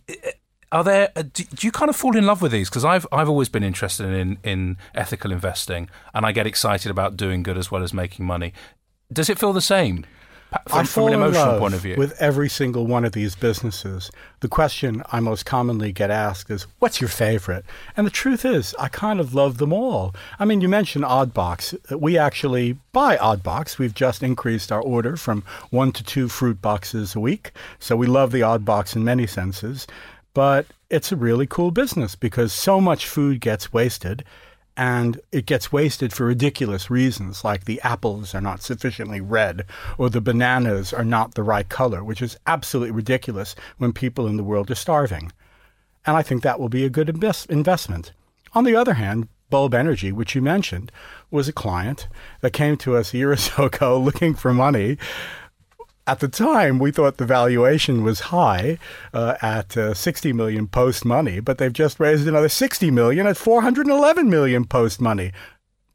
are 0.73 0.83
there? 0.83 1.13
Uh, 1.15 1.23
do, 1.23 1.45
do, 1.45 1.67
you 1.67 1.71
kind 1.71 1.91
of 1.91 1.95
fall 1.95 2.17
in 2.17 2.27
love 2.27 2.41
with 2.41 2.51
these? 2.51 2.69
Because 2.69 2.85
I've 2.85 3.07
I've 3.13 3.29
always 3.29 3.49
been 3.49 3.63
interested 3.63 4.07
in 4.07 4.39
in 4.43 4.79
ethical 4.95 5.31
investing, 5.31 5.89
and 6.15 6.25
I 6.25 6.33
get 6.33 6.47
excited 6.47 6.91
about 6.91 7.17
doing 7.17 7.43
good 7.43 7.59
as 7.59 7.71
well 7.71 7.83
as 7.83 7.93
making 7.93 8.25
money. 8.25 8.53
Does 9.13 9.29
it 9.29 9.39
feel 9.39 9.53
the 9.53 9.61
same? 9.61 10.07
From, 10.69 10.81
I 10.81 10.85
fall 10.85 11.07
from 11.07 11.15
an 11.15 11.21
emotional 11.23 11.59
point 11.59 11.73
of 11.73 11.81
view. 11.81 11.97
With 11.97 12.21
every 12.21 12.51
single 12.51 12.87
one 12.87 13.07
of 13.07 13.13
these 13.13 13.35
businesses, 13.35 14.11
the 14.41 14.49
question 14.49 15.03
I 15.11 15.19
most 15.19 15.47
commonly 15.47 15.93
get 15.93 16.11
asked 16.11 16.51
is, 16.51 16.67
"What's 16.79 17.01
your 17.01 17.09
favorite?" 17.09 17.65
And 17.97 18.07
the 18.07 18.11
truth 18.11 18.45
is, 18.45 18.75
I 18.79 18.89
kind 18.89 19.21
of 19.21 19.35
love 19.35 19.59
them 19.59 19.73
all. 19.73 20.15
I 20.39 20.47
mean, 20.47 20.63
you 20.63 20.69
mentioned 20.69 21.05
Oddbox. 21.05 21.99
We 21.99 22.17
actually 22.17 22.79
buy 22.93 23.17
Oddbox. 23.19 23.79
We've 23.79 23.95
just 23.95 24.23
increased 24.23 24.73
our 24.73 24.81
order 24.81 25.17
from 25.19 25.43
one 25.69 25.93
to 25.93 26.03
two 26.03 26.29
fruit 26.29 26.63
boxes 26.63 27.15
a 27.15 27.21
week, 27.21 27.53
so 27.79 27.95
we 27.95 28.07
love 28.07 28.31
the 28.33 28.41
Oddbox 28.41 28.97
in 28.97 29.05
many 29.05 29.27
senses 29.27 29.87
but 30.35 30.67
it's 30.91 31.13
a 31.13 31.17
really 31.17 31.47
cool 31.47 31.71
business 31.71 32.15
because 32.15 32.53
so 32.53 32.81
much 32.81 33.07
food 33.07 33.41
gets 33.41 33.73
wasted 33.73 34.25
and 34.77 35.21
it 35.31 35.45
gets 35.45 35.71
wasted 35.71 36.13
for 36.13 36.27
ridiculous 36.27 36.91
reasons 36.91 37.45
like 37.45 37.65
the 37.65 37.81
apples 37.83 38.35
are 38.35 38.41
not 38.41 38.63
sufficiently 38.63 39.21
red 39.21 39.67
or 39.99 40.09
the 40.09 40.21
bananas 40.21 40.93
are 40.93 41.05
not 41.05 41.35
the 41.35 41.43
right 41.43 41.69
color 41.69 42.03
which 42.03 42.23
is 42.23 42.39
absolutely 42.47 42.91
ridiculous 42.91 43.55
when 43.79 43.93
people 43.93 44.27
in 44.27 44.37
the 44.37 44.45
world 44.45 44.71
are 44.71 44.75
starving. 44.75 45.31
And 46.07 46.17
i 46.17 46.23
think 46.23 46.43
that 46.43 46.59
will 46.59 46.71
be 46.71 46.85
a 46.85 46.91
good 46.91 47.09
invest- 47.09 47.51
investment. 47.51 48.13
On 48.55 48.65
the 48.65 48.77
other 48.77 48.95
hand 48.95 49.29
bulb 49.51 49.75
energy 49.75 50.11
which 50.11 50.35
you 50.35 50.41
mentioned 50.41 50.91
was 51.31 51.47
a 51.47 51.53
client 51.53 52.09
that 52.41 52.55
came 52.55 52.75
to 52.79 52.97
us 52.97 53.13
a 53.13 53.19
year 53.19 53.33
or 53.33 53.37
so 53.37 53.65
ago 53.65 54.01
looking 54.01 54.35
for 54.35 54.55
money 54.55 54.97
at 56.07 56.19
the 56.19 56.29
time, 56.29 56.81
we 56.81 56.91
thought 56.91 57.19
the 57.19 57.25
valuation 57.25 58.03
was 58.03 58.21
high 58.21 58.79
uh, 59.15 59.37
at 59.41 59.77
uh, 59.77 59.95
60 59.95 60.33
million 60.33 60.67
post 60.67 61.05
money, 61.05 61.39
but 61.39 61.59
they've 61.59 61.73
just 61.73 62.01
raised 62.01 62.27
another 62.27 62.49
60 62.49 62.91
million 62.91 63.27
at 63.27 63.37
411 63.37 64.29
million 64.29 64.65
post 64.65 65.01
money. 65.01 65.33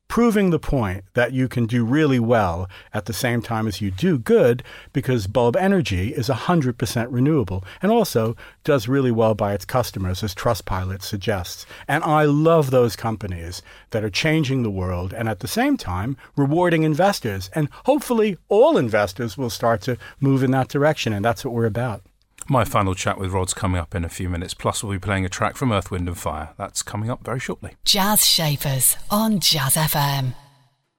Proving 0.08 0.50
the 0.50 0.60
point 0.60 1.04
that 1.13 1.34
you 1.34 1.48
can 1.48 1.65
do 1.65 1.84
really 1.84 2.20
well 2.20 2.70
at 2.93 3.06
the 3.06 3.13
same 3.13 3.41
time 3.41 3.67
as 3.67 3.82
you 3.82 3.91
do 3.91 4.17
good 4.17 4.63
because 4.93 5.28
bulb 5.28 5.56
energy 5.56 6.13
is 6.13 6.30
100% 6.30 7.08
renewable 7.10 7.63
and 7.82 7.91
also 7.91 8.36
does 8.63 8.88
really 8.88 9.12
well 9.12 9.36
by 9.36 9.54
its 9.54 9.65
customers, 9.65 10.24
as 10.24 10.34
Trustpilot 10.34 11.02
suggests. 11.02 11.65
And 11.88 12.04
I 12.04 12.24
love 12.24 12.72
those 12.72 12.96
companies 12.96 13.62
that 13.91 14.04
are 14.04 14.10
changing 14.10 14.63
the 14.63 14.72
world 14.72 15.13
and 15.13 15.28
at 15.28 15.39
the 15.39 15.48
same 15.48 15.78
time 15.78 16.17
rewarding 16.36 16.84
investors. 16.84 17.50
And 17.54 17.70
hopefully, 17.86 18.38
all 18.48 18.78
investors 18.78 19.38
will 19.38 19.50
start 19.50 19.82
to 19.82 19.98
move 20.20 20.43
in 20.43 20.52
that 20.52 20.70
direction. 20.70 21.13
And 21.13 21.24
that's 21.24 21.43
what 21.43 21.54
we're 21.54 21.65
about. 21.65 22.02
My 22.49 22.63
final 22.63 22.95
chat 22.95 23.17
with 23.17 23.31
Rod's 23.31 23.53
coming 23.53 23.77
up 23.77 23.93
in 23.93 24.05
a 24.05 24.10
few 24.10 24.29
minutes. 24.29 24.53
Plus, 24.53 24.81
we'll 24.81 24.93
be 24.93 24.99
playing 24.99 25.25
a 25.25 25.29
track 25.29 25.57
from 25.57 25.73
Earth, 25.73 25.91
Wind 25.91 26.07
and 26.07 26.17
Fire. 26.17 26.53
That's 26.57 26.81
coming 26.81 27.10
up 27.10 27.25
very 27.25 27.39
shortly. 27.39 27.75
Jazz 27.83 28.25
Shapers 28.25 28.95
on 29.12 29.39
Jazz 29.39 29.75
FM. 29.75 30.33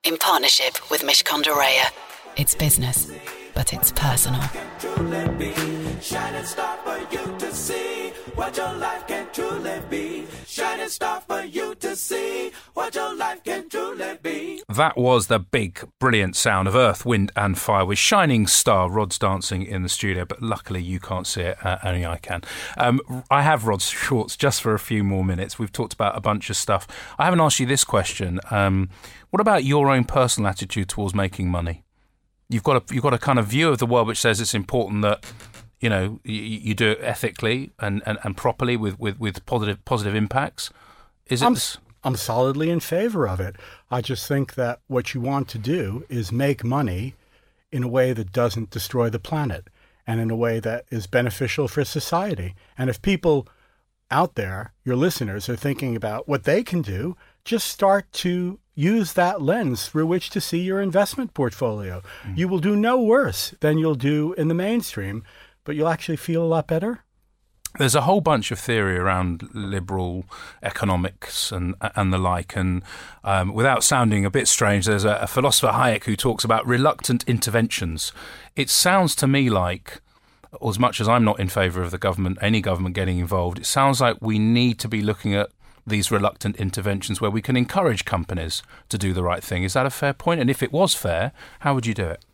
In 0.05 0.19
partnership 0.19 0.91
with 0.91 1.03
Mishcon 1.03 1.43
de 1.43 1.51
Reya. 1.51 1.91
It's 2.37 2.55
business, 2.55 3.11
but 3.55 3.73
it's 3.73 3.93
personal. 3.93 4.43
Shining 10.59 10.89
star 10.89 11.21
for 11.21 11.43
you 11.43 11.77
to 11.77 11.95
see 11.95 12.51
what 12.75 12.93
your 12.93 13.15
life 13.15 13.45
can 13.45 13.69
truly 13.69 14.19
be. 14.21 14.61
That 14.69 14.97
was 14.97 15.29
the 15.29 15.39
big, 15.39 15.89
brilliant 16.01 16.35
sound 16.35 16.67
of 16.67 16.75
Earth, 16.75 17.07
Wind, 17.07 17.31
and 17.37 17.57
Fire 17.57 17.85
with 17.85 17.99
Shining 17.99 18.49
Star. 18.49 18.91
Rod's 18.91 19.21
dancing 19.21 19.63
in 19.63 19.85
the 19.85 19.89
studio, 19.89 20.25
but 20.25 20.43
luckily 20.43 20.83
you 20.83 20.99
can't 20.99 21.29
see 21.29 21.43
it. 21.43 21.65
Uh, 21.65 21.79
only 21.85 22.05
I 22.05 22.17
can. 22.17 22.43
Um, 22.77 23.01
I 23.31 23.43
have 23.43 23.69
Rod's 23.69 23.89
shorts 23.89 24.37
just 24.37 24.61
for 24.61 24.75
a 24.75 24.81
few 24.81 25.05
more 25.05 25.25
minutes. 25.25 25.61
We've 25.61 25.71
talked 25.71 25.93
about 25.93 26.17
a 26.17 26.21
bunch 26.21 26.51
of 26.51 26.57
stuff. 26.57 26.89
I 27.21 27.27
haven't 27.27 27.41
asked 27.41 27.61
you 27.61 27.67
this 27.67 27.85
question. 27.85 28.41
Um, 28.51 28.91
what 29.31 29.41
about 29.41 29.63
your 29.63 29.89
own 29.89 30.07
personal 30.07 30.51
attitude 30.51 30.89
towards 30.89 31.15
making 31.15 31.53
money? 31.53 31.85
You've 32.49 32.65
got 32.65 32.91
a 32.91 32.93
you've 32.93 33.05
got 33.05 33.15
a 33.15 33.19
kind 33.19 33.39
of 33.39 33.47
view 33.47 33.69
of 33.69 33.79
the 33.79 33.87
world 33.87 34.09
which 34.09 34.19
says 34.19 34.41
it's 34.41 34.55
important 34.55 35.03
that 35.03 35.25
you 35.81 35.89
know 35.89 36.21
you, 36.25 36.35
you 36.35 36.75
do 36.75 36.91
it 36.91 36.99
ethically 37.03 37.71
and, 37.79 38.03
and, 38.07 38.19
and 38.25 38.37
properly 38.37 38.77
with, 38.77 38.99
with, 38.99 39.19
with 39.19 39.45
positive 39.47 39.85
positive 39.85 40.15
impacts. 40.15 40.71
Is 41.27 41.43
it? 41.43 41.47
I'm, 41.47 41.57
I'm 42.05 42.17
solidly 42.17 42.71
in 42.71 42.81
favor 42.81 43.29
of 43.29 43.41
it. 43.41 43.57
I 43.91 44.01
just 44.01 44.27
think 44.27 44.55
that 44.55 44.81
what 44.87 45.15
you 45.15 45.21
want 45.21 45.49
to 45.49 45.59
do 45.59 46.05
is 46.09 46.33
make 46.33 46.65
money 46.65 47.15
in 47.71 47.83
a 47.83 47.89
way 47.89 48.13
that 48.13 48.33
doesn't 48.33 48.71
destroy 48.71 49.11
the 49.11 49.19
planet 49.19 49.69
and 50.07 50.21
in 50.21 50.31
a 50.31 50.37
way 50.37 50.59
that 50.61 50.87
is 50.91 51.07
beneficial 51.07 51.69
for 51.69 51.85
society. 51.85 52.55
And 52.79 52.89
if 52.89 53.03
people 53.03 53.47
out 54.11 54.37
there, 54.37 54.73
your 54.85 54.97
listeners, 54.97 55.49
are 55.49 55.57
thinking 55.57 55.95
about 55.95 56.27
what 56.27 56.45
they 56.45 56.63
can 56.63 56.81
do, 56.81 57.15
just 57.45 57.69
start 57.69 58.11
to 58.13 58.59
use 58.75 59.13
that 59.15 59.43
lens 59.43 59.89
through 59.89 60.07
which 60.07 60.31
to 60.31 60.41
see 60.41 60.61
your 60.61 60.81
investment 60.81 61.35
portfolio. 61.35 62.03
Mm. 62.23 62.39
You 62.39 62.49
will 62.49 62.59
do 62.59 62.77
no 62.77 63.01
worse 63.01 63.55
than 63.61 63.77
you'll 63.77 63.97
do 63.97 64.33
in 64.35 64.49
the 64.49 64.55
mainstream 64.55 65.25
but 65.69 65.77
you'll 65.77 65.89
actually 65.89 66.17
feel 66.17 66.43
a 66.43 66.49
lot 66.49 66.67
better. 66.67 67.05
There's 67.79 67.95
a 67.95 68.01
whole 68.01 68.23
bunch 68.23 68.51
of 68.51 68.59
theory 68.59 68.97
around 68.97 69.51
liberal 69.53 70.25
economics 70.63 71.53
and 71.53 71.75
and 71.95 72.11
the 72.11 72.17
like, 72.17 72.57
and 72.57 72.83
um, 73.23 73.53
without 73.53 73.85
sounding 73.85 74.25
a 74.25 74.31
bit 74.31 74.49
strange, 74.49 74.87
there's 74.87 75.05
a, 75.05 75.17
a 75.17 75.27
philosopher 75.27 75.75
Hayek 75.75 76.05
who 76.05 76.17
talks 76.17 76.43
about 76.43 76.67
reluctant 76.67 77.23
interventions. 77.25 78.13
It 78.57 78.71
sounds 78.71 79.15
to 79.17 79.27
me 79.27 79.51
like 79.51 80.01
as 80.67 80.79
much 80.79 81.03
as 81.03 81.07
I'm 81.07 81.23
not 81.23 81.39
in 81.39 81.51
favour 81.51 81.83
of 81.83 81.91
the 81.91 81.99
government, 81.99 82.39
any 82.41 82.63
government 82.63 82.95
getting 82.95 83.19
involved, 83.19 83.59
it 83.59 83.67
sounds 83.67 84.01
like 84.01 84.17
we 84.23 84.39
need 84.39 84.79
to 84.79 84.89
be 84.89 85.03
looking 85.03 85.35
at 85.35 85.51
these 85.87 86.11
reluctant 86.11 86.57
interventions 86.57 87.21
where 87.21 87.31
we 87.31 87.43
can 87.43 87.59
encourage 87.59 88.07
companies 88.07 88.63
to 88.89 88.97
do 88.97 89.13
the 89.13 89.23
right 89.23 89.45
thing. 89.45 89.65
Is 89.65 89.75
that 89.75 89.85
a 89.85 89.91
fair 89.91 90.15
point? 90.15 90.41
And 90.41 90.49
if 90.49 90.63
it 90.63 90.73
was 90.73 90.95
fair, 90.95 91.33
how 91.61 91.75
would 91.75 91.85
you 91.85 91.93
do 91.93 92.07
it? 92.07 92.25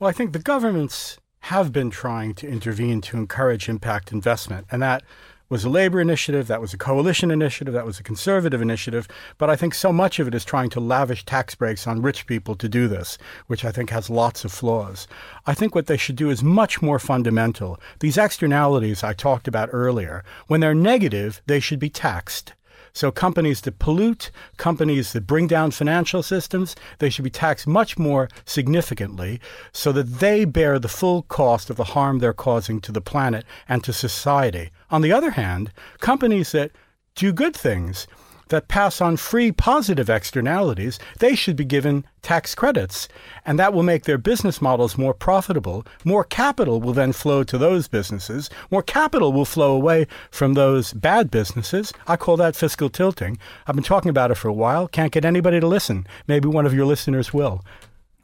Well, 0.00 0.10
I 0.10 0.12
think 0.12 0.32
the 0.32 0.40
government's 0.40 1.18
have 1.48 1.72
been 1.72 1.90
trying 1.90 2.32
to 2.32 2.48
intervene 2.48 3.02
to 3.02 3.18
encourage 3.18 3.68
impact 3.68 4.12
investment. 4.12 4.66
And 4.70 4.80
that 4.80 5.02
was 5.50 5.62
a 5.62 5.68
labor 5.68 6.00
initiative, 6.00 6.46
that 6.46 6.62
was 6.62 6.72
a 6.72 6.78
coalition 6.78 7.30
initiative, 7.30 7.74
that 7.74 7.84
was 7.84 8.00
a 8.00 8.02
conservative 8.02 8.62
initiative. 8.62 9.06
But 9.36 9.50
I 9.50 9.56
think 9.56 9.74
so 9.74 9.92
much 9.92 10.18
of 10.18 10.26
it 10.26 10.34
is 10.34 10.42
trying 10.42 10.70
to 10.70 10.80
lavish 10.80 11.26
tax 11.26 11.54
breaks 11.54 11.86
on 11.86 12.00
rich 12.00 12.26
people 12.26 12.54
to 12.54 12.66
do 12.66 12.88
this, 12.88 13.18
which 13.46 13.62
I 13.62 13.72
think 13.72 13.90
has 13.90 14.08
lots 14.08 14.46
of 14.46 14.52
flaws. 14.52 15.06
I 15.46 15.52
think 15.52 15.74
what 15.74 15.86
they 15.86 15.98
should 15.98 16.16
do 16.16 16.30
is 16.30 16.42
much 16.42 16.80
more 16.80 16.98
fundamental. 16.98 17.78
These 18.00 18.16
externalities 18.16 19.04
I 19.04 19.12
talked 19.12 19.46
about 19.46 19.68
earlier, 19.70 20.24
when 20.46 20.60
they're 20.60 20.74
negative, 20.74 21.42
they 21.44 21.60
should 21.60 21.78
be 21.78 21.90
taxed. 21.90 22.54
So 22.94 23.10
companies 23.10 23.60
that 23.62 23.80
pollute, 23.80 24.30
companies 24.56 25.12
that 25.12 25.26
bring 25.26 25.48
down 25.48 25.72
financial 25.72 26.22
systems, 26.22 26.76
they 27.00 27.10
should 27.10 27.24
be 27.24 27.30
taxed 27.30 27.66
much 27.66 27.98
more 27.98 28.28
significantly 28.44 29.40
so 29.72 29.90
that 29.90 30.20
they 30.20 30.44
bear 30.44 30.78
the 30.78 30.88
full 30.88 31.22
cost 31.22 31.70
of 31.70 31.76
the 31.76 31.84
harm 31.84 32.20
they're 32.20 32.32
causing 32.32 32.80
to 32.82 32.92
the 32.92 33.00
planet 33.00 33.44
and 33.68 33.82
to 33.82 33.92
society. 33.92 34.70
On 34.92 35.02
the 35.02 35.10
other 35.10 35.32
hand, 35.32 35.72
companies 35.98 36.52
that 36.52 36.70
do 37.16 37.32
good 37.32 37.56
things, 37.56 38.06
that 38.48 38.68
pass 38.68 39.00
on 39.00 39.16
free 39.16 39.52
positive 39.52 40.10
externalities, 40.10 40.98
they 41.18 41.34
should 41.34 41.56
be 41.56 41.64
given 41.64 42.04
tax 42.22 42.54
credits. 42.54 43.08
And 43.44 43.58
that 43.58 43.72
will 43.72 43.82
make 43.82 44.04
their 44.04 44.18
business 44.18 44.60
models 44.62 44.98
more 44.98 45.14
profitable. 45.14 45.86
More 46.04 46.24
capital 46.24 46.80
will 46.80 46.92
then 46.92 47.12
flow 47.12 47.44
to 47.44 47.58
those 47.58 47.88
businesses. 47.88 48.50
More 48.70 48.82
capital 48.82 49.32
will 49.32 49.44
flow 49.44 49.74
away 49.74 50.06
from 50.30 50.54
those 50.54 50.92
bad 50.92 51.30
businesses. 51.30 51.92
I 52.06 52.16
call 52.16 52.36
that 52.38 52.56
fiscal 52.56 52.90
tilting. 52.90 53.38
I've 53.66 53.74
been 53.74 53.84
talking 53.84 54.10
about 54.10 54.30
it 54.30 54.36
for 54.36 54.48
a 54.48 54.52
while. 54.52 54.88
Can't 54.88 55.12
get 55.12 55.24
anybody 55.24 55.60
to 55.60 55.66
listen. 55.66 56.06
Maybe 56.26 56.48
one 56.48 56.66
of 56.66 56.74
your 56.74 56.86
listeners 56.86 57.32
will. 57.32 57.62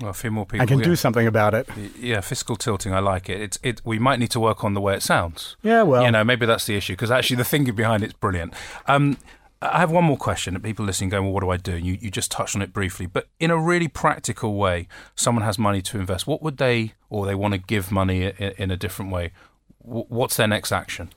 Well, 0.00 0.10
a 0.10 0.14
few 0.14 0.30
more 0.30 0.46
people. 0.46 0.62
I 0.62 0.66
can 0.66 0.78
yeah. 0.78 0.84
do 0.86 0.96
something 0.96 1.26
about 1.26 1.52
it. 1.52 1.68
Yeah, 1.98 2.22
fiscal 2.22 2.56
tilting. 2.56 2.94
I 2.94 3.00
like 3.00 3.28
it. 3.28 3.40
It's 3.40 3.58
it. 3.62 3.82
We 3.84 3.98
might 3.98 4.18
need 4.18 4.30
to 4.30 4.40
work 4.40 4.64
on 4.64 4.72
the 4.72 4.80
way 4.80 4.94
it 4.94 5.02
sounds. 5.02 5.56
Yeah, 5.62 5.82
well, 5.82 6.02
you 6.02 6.10
know, 6.10 6.24
maybe 6.24 6.46
that's 6.46 6.64
the 6.64 6.74
issue 6.74 6.94
because 6.94 7.10
actually 7.10 7.36
the 7.36 7.44
thinking 7.44 7.74
behind 7.74 8.02
it's 8.02 8.14
brilliant. 8.14 8.54
Um, 8.86 9.18
I 9.62 9.80
have 9.80 9.90
one 9.90 10.04
more 10.04 10.16
question 10.16 10.54
that 10.54 10.62
people 10.62 10.86
listening 10.86 11.10
going, 11.10 11.24
well, 11.24 11.34
what 11.34 11.42
do 11.42 11.50
I 11.50 11.58
do? 11.58 11.76
You, 11.76 11.98
you 12.00 12.10
just 12.10 12.30
touched 12.30 12.56
on 12.56 12.62
it 12.62 12.72
briefly, 12.72 13.04
but 13.04 13.28
in 13.38 13.50
a 13.50 13.58
really 13.58 13.88
practical 13.88 14.54
way, 14.54 14.88
someone 15.14 15.44
has 15.44 15.58
money 15.58 15.82
to 15.82 15.98
invest. 15.98 16.26
What 16.26 16.42
would 16.42 16.56
they, 16.56 16.94
or 17.10 17.26
they 17.26 17.34
want 17.34 17.52
to 17.52 17.58
give 17.58 17.92
money 17.92 18.24
in, 18.24 18.52
in 18.56 18.70
a 18.70 18.76
different 18.76 19.12
way? 19.12 19.32
What's 19.82 20.36
their 20.36 20.48
next 20.48 20.72
action? 20.72 21.10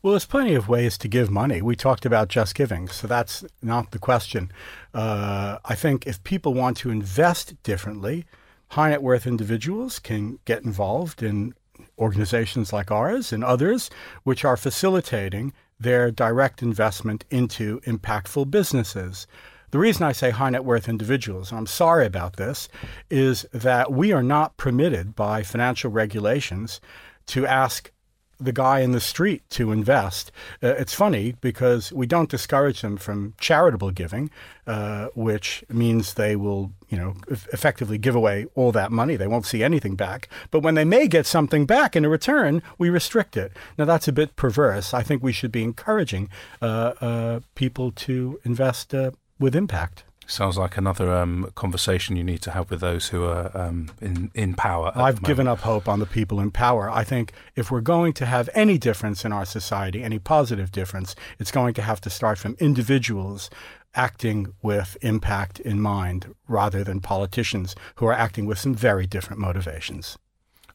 Well, 0.00 0.12
there's 0.12 0.26
plenty 0.26 0.54
of 0.54 0.68
ways 0.68 0.96
to 0.98 1.08
give 1.08 1.28
money. 1.28 1.60
We 1.60 1.74
talked 1.74 2.06
about 2.06 2.28
just 2.28 2.54
giving, 2.54 2.86
so 2.86 3.08
that's 3.08 3.44
not 3.62 3.90
the 3.90 3.98
question. 3.98 4.52
Uh, 4.94 5.58
I 5.64 5.74
think 5.74 6.06
if 6.06 6.22
people 6.22 6.54
want 6.54 6.76
to 6.78 6.90
invest 6.90 7.60
differently, 7.64 8.26
high 8.68 8.90
net 8.90 9.02
worth 9.02 9.26
individuals 9.26 9.98
can 9.98 10.38
get 10.44 10.62
involved 10.62 11.20
in 11.20 11.52
organizations 11.98 12.72
like 12.72 12.92
ours 12.92 13.32
and 13.32 13.42
others, 13.42 13.90
which 14.22 14.44
are 14.44 14.56
facilitating 14.56 15.52
their 15.80 16.10
direct 16.10 16.62
investment 16.62 17.24
into 17.30 17.80
impactful 17.80 18.50
businesses. 18.50 19.26
The 19.70 19.78
reason 19.78 20.04
I 20.04 20.12
say 20.12 20.30
high 20.30 20.50
net 20.50 20.64
worth 20.64 20.88
individuals, 20.88 21.52
I'm 21.52 21.66
sorry 21.66 22.06
about 22.06 22.36
this, 22.36 22.68
is 23.10 23.46
that 23.52 23.92
we 23.92 24.12
are 24.12 24.22
not 24.22 24.56
permitted 24.56 25.14
by 25.14 25.42
financial 25.42 25.90
regulations 25.90 26.80
to 27.26 27.46
ask 27.46 27.90
the 28.40 28.52
guy 28.52 28.80
in 28.80 28.92
the 28.92 29.00
street 29.00 29.42
to 29.50 29.72
invest. 29.72 30.30
Uh, 30.62 30.68
it's 30.68 30.94
funny 30.94 31.34
because 31.40 31.92
we 31.92 32.06
don't 32.06 32.30
discourage 32.30 32.82
them 32.82 32.96
from 32.96 33.34
charitable 33.38 33.90
giving, 33.90 34.30
uh, 34.66 35.08
which 35.14 35.64
means 35.68 36.14
they 36.14 36.36
will, 36.36 36.72
you 36.88 36.96
know, 36.96 37.14
effectively 37.52 37.98
give 37.98 38.14
away 38.14 38.46
all 38.54 38.72
that 38.72 38.92
money. 38.92 39.16
They 39.16 39.26
won't 39.26 39.46
see 39.46 39.62
anything 39.62 39.96
back. 39.96 40.28
But 40.50 40.60
when 40.60 40.74
they 40.74 40.84
may 40.84 41.08
get 41.08 41.26
something 41.26 41.66
back 41.66 41.96
in 41.96 42.04
a 42.04 42.08
return, 42.08 42.62
we 42.78 42.90
restrict 42.90 43.36
it. 43.36 43.52
Now 43.76 43.84
that's 43.84 44.08
a 44.08 44.12
bit 44.12 44.36
perverse. 44.36 44.94
I 44.94 45.02
think 45.02 45.22
we 45.22 45.32
should 45.32 45.52
be 45.52 45.64
encouraging 45.64 46.28
uh, 46.62 46.92
uh 47.00 47.40
people 47.54 47.90
to 47.92 48.40
invest 48.44 48.94
uh, 48.94 49.10
with 49.38 49.56
impact. 49.56 50.04
Sounds 50.30 50.58
like 50.58 50.76
another 50.76 51.10
um, 51.10 51.50
conversation 51.54 52.14
you 52.14 52.22
need 52.22 52.42
to 52.42 52.50
have 52.50 52.70
with 52.70 52.80
those 52.80 53.08
who 53.08 53.24
are 53.24 53.50
um, 53.56 53.90
in 54.02 54.30
in 54.34 54.52
power. 54.52 54.92
I've 54.94 55.22
given 55.22 55.48
up 55.48 55.60
hope 55.60 55.88
on 55.88 56.00
the 56.00 56.06
people 56.06 56.38
in 56.38 56.50
power. 56.50 56.90
I 56.90 57.02
think 57.02 57.32
if 57.56 57.70
we're 57.70 57.80
going 57.80 58.12
to 58.12 58.26
have 58.26 58.50
any 58.54 58.76
difference 58.76 59.24
in 59.24 59.32
our 59.32 59.46
society, 59.46 60.02
any 60.02 60.18
positive 60.18 60.70
difference, 60.70 61.14
it's 61.38 61.50
going 61.50 61.72
to 61.74 61.82
have 61.82 62.02
to 62.02 62.10
start 62.10 62.36
from 62.36 62.56
individuals 62.60 63.48
acting 63.94 64.52
with 64.60 64.98
impact 65.00 65.60
in 65.60 65.80
mind 65.80 66.34
rather 66.46 66.84
than 66.84 67.00
politicians 67.00 67.74
who 67.94 68.04
are 68.04 68.12
acting 68.12 68.44
with 68.44 68.58
some 68.58 68.74
very 68.74 69.06
different 69.06 69.40
motivations. 69.40 70.18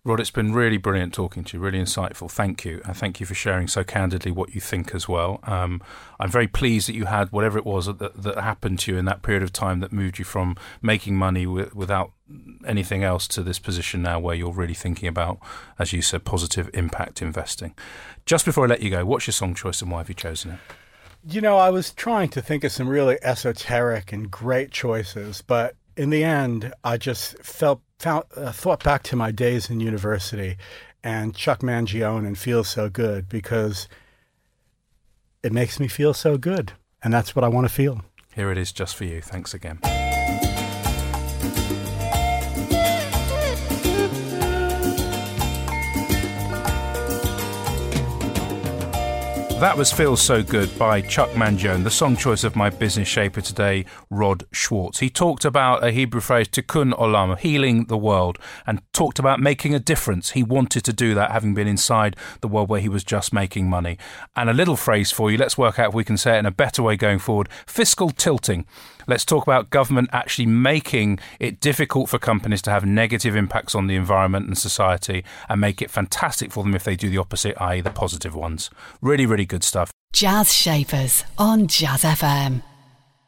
Rod, 0.05 0.19
it's 0.19 0.31
been 0.31 0.51
really 0.51 0.75
brilliant 0.75 1.13
talking 1.13 1.45
to 1.45 1.55
you, 1.55 1.63
really 1.63 1.79
insightful. 1.79 2.29
Thank 2.29 2.65
you. 2.65 2.81
And 2.83 2.95
thank 2.95 3.21
you 3.21 3.25
for 3.25 3.33
sharing 3.33 3.69
so 3.69 3.85
candidly 3.85 4.31
what 4.31 4.53
you 4.53 4.59
think 4.59 4.93
as 4.93 5.07
well. 5.07 5.39
Um, 5.43 5.81
I'm 6.19 6.29
very 6.29 6.47
pleased 6.47 6.89
that 6.89 6.93
you 6.93 7.05
had 7.05 7.31
whatever 7.31 7.57
it 7.57 7.65
was 7.65 7.85
that, 7.85 7.99
that, 7.99 8.37
happened 8.37 8.79
to 8.79 8.91
you 8.91 8.97
in 8.97 9.05
that 9.05 9.21
period 9.21 9.43
of 9.43 9.53
time 9.53 9.79
that 9.79 9.93
moved 9.93 10.19
you 10.19 10.25
from 10.25 10.57
making 10.81 11.15
money 11.15 11.45
w- 11.45 11.71
without 11.73 12.11
anything 12.67 13.05
else 13.05 13.29
to 13.29 13.43
this 13.43 13.59
position 13.59 14.01
now 14.01 14.19
where 14.19 14.35
you're 14.35 14.51
really 14.51 14.73
thinking 14.73 15.07
about, 15.07 15.39
as 15.79 15.93
you 15.93 16.01
said, 16.01 16.25
positive 16.25 16.69
impact 16.73 17.21
investing. 17.21 17.73
Just 18.25 18.43
before 18.43 18.65
I 18.65 18.67
let 18.67 18.81
you 18.81 18.89
go, 18.89 19.05
what's 19.05 19.25
your 19.25 19.31
song 19.31 19.55
choice 19.55 19.81
and 19.81 19.89
why 19.89 19.99
have 19.99 20.09
you 20.09 20.15
chosen 20.15 20.51
it? 20.51 20.59
You 21.25 21.39
know, 21.39 21.55
I 21.55 21.69
was 21.69 21.93
trying 21.93 22.27
to 22.31 22.41
think 22.41 22.65
of 22.65 22.73
some 22.73 22.89
really 22.89 23.17
esoteric 23.23 24.11
and 24.11 24.29
great 24.29 24.71
choices, 24.71 25.41
but 25.41 25.77
in 25.95 26.09
the 26.09 26.25
end, 26.25 26.73
I 26.83 26.97
just 26.97 27.37
felt 27.39 27.81
found, 28.03 28.25
uh, 28.35 28.51
thought 28.51 28.83
back 28.83 29.01
to 29.03 29.15
my 29.15 29.31
days 29.31 29.69
in 29.69 29.79
university 29.79 30.57
and 31.03 31.33
Chuck 31.33 31.61
Mangione 31.61 32.27
and 32.27 32.37
Feel 32.37 32.63
So 32.63 32.89
Good 32.89 33.29
because 33.29 33.87
it 35.41 35.53
makes 35.53 35.79
me 35.79 35.87
feel 35.87 36.13
so 36.13 36.37
good. 36.37 36.73
And 37.01 37.13
that's 37.13 37.35
what 37.35 37.43
I 37.43 37.47
want 37.47 37.67
to 37.67 37.73
feel. 37.73 38.01
Here 38.35 38.51
it 38.51 38.57
is 38.57 38.71
just 38.71 38.95
for 38.95 39.05
you. 39.05 39.21
Thanks 39.21 39.53
again. 39.53 39.79
That 49.63 49.77
was 49.77 49.93
Feel 49.93 50.17
So 50.17 50.43
Good 50.43 50.77
by 50.77 50.99
Chuck 50.99 51.29
Mangione, 51.29 51.85
the 51.85 51.89
song 51.89 52.17
choice 52.17 52.43
of 52.43 52.53
my 52.53 52.69
business 52.69 53.07
shaper 53.07 53.39
today, 53.39 53.85
Rod 54.09 54.43
Schwartz. 54.51 54.99
He 54.99 55.09
talked 55.09 55.45
about 55.45 55.85
a 55.85 55.91
Hebrew 55.91 56.19
phrase, 56.19 56.49
tikkun 56.49 56.91
olam, 56.91 57.39
healing 57.39 57.85
the 57.85 57.97
world, 57.97 58.37
and 58.67 58.81
talked 58.91 59.19
about 59.19 59.39
making 59.39 59.73
a 59.73 59.79
difference. 59.79 60.31
He 60.31 60.43
wanted 60.43 60.83
to 60.83 60.91
do 60.91 61.15
that, 61.15 61.31
having 61.31 61.53
been 61.53 61.69
inside 61.69 62.17
the 62.41 62.49
world 62.49 62.67
where 62.67 62.81
he 62.81 62.89
was 62.89 63.05
just 63.05 63.31
making 63.31 63.69
money. 63.69 63.97
And 64.35 64.49
a 64.49 64.53
little 64.53 64.75
phrase 64.75 65.13
for 65.13 65.31
you, 65.31 65.37
let's 65.37 65.57
work 65.57 65.79
out 65.79 65.89
if 65.91 65.95
we 65.95 66.03
can 66.03 66.17
say 66.17 66.35
it 66.35 66.39
in 66.39 66.45
a 66.45 66.51
better 66.51 66.83
way 66.83 66.97
going 66.97 67.19
forward 67.19 67.47
fiscal 67.65 68.09
tilting. 68.09 68.65
Let's 69.07 69.25
talk 69.25 69.43
about 69.43 69.69
government 69.69 70.09
actually 70.11 70.45
making 70.45 71.19
it 71.39 71.59
difficult 71.59 72.09
for 72.09 72.19
companies 72.19 72.61
to 72.63 72.71
have 72.71 72.85
negative 72.85 73.35
impacts 73.35 73.75
on 73.75 73.87
the 73.87 73.95
environment 73.95 74.47
and 74.47 74.57
society 74.57 75.23
and 75.49 75.59
make 75.59 75.81
it 75.81 75.91
fantastic 75.91 76.51
for 76.51 76.63
them 76.63 76.75
if 76.75 76.83
they 76.83 76.95
do 76.95 77.09
the 77.09 77.17
opposite, 77.17 77.59
i.e., 77.61 77.81
the 77.81 77.89
positive 77.89 78.35
ones. 78.35 78.69
Really, 79.01 79.25
really 79.25 79.45
good 79.45 79.63
stuff. 79.63 79.91
Jazz 80.13 80.53
Shapers 80.53 81.23
on 81.37 81.67
Jazz 81.67 82.03
FM. 82.03 82.61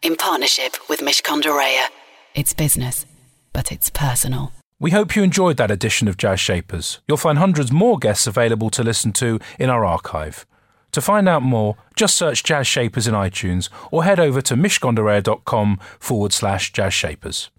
In 0.01 0.15
partnership 0.15 0.77
with 0.87 0.99
Mishcon 0.99 1.41
de 1.41 1.49
Reya. 1.49 1.87
It's 2.35 2.53
business, 2.53 3.05
but 3.53 3.71
it's 3.71 3.89
personal. 3.89 4.51
We 4.79 4.91
hope 4.91 5.15
you 5.15 5.23
enjoyed 5.23 5.57
that 5.57 5.71
edition 5.71 6.07
of 6.07 6.17
Jazz 6.17 6.39
Shapers. 6.39 6.99
You'll 7.07 7.17
find 7.17 7.37
hundreds 7.37 7.71
more 7.71 7.97
guests 7.97 8.27
available 8.27 8.69
to 8.71 8.83
listen 8.83 9.13
to 9.13 9.39
in 9.57 9.69
our 9.69 9.85
archive. 9.85 10.45
To 10.95 11.01
find 11.01 11.27
out 11.27 11.43
more, 11.43 11.75
just 11.97 12.15
search 12.15 12.41
Jazz 12.41 12.67
Shapers 12.67 13.05
in 13.05 13.13
iTunes 13.13 13.67
or 13.91 14.05
head 14.05 14.17
over 14.17 14.41
to 14.43 14.55
mishcondereya.com 14.55 15.77
forward 15.99 16.31
slash 16.31 16.71
jazz 16.71 16.93
shapers. 16.93 17.49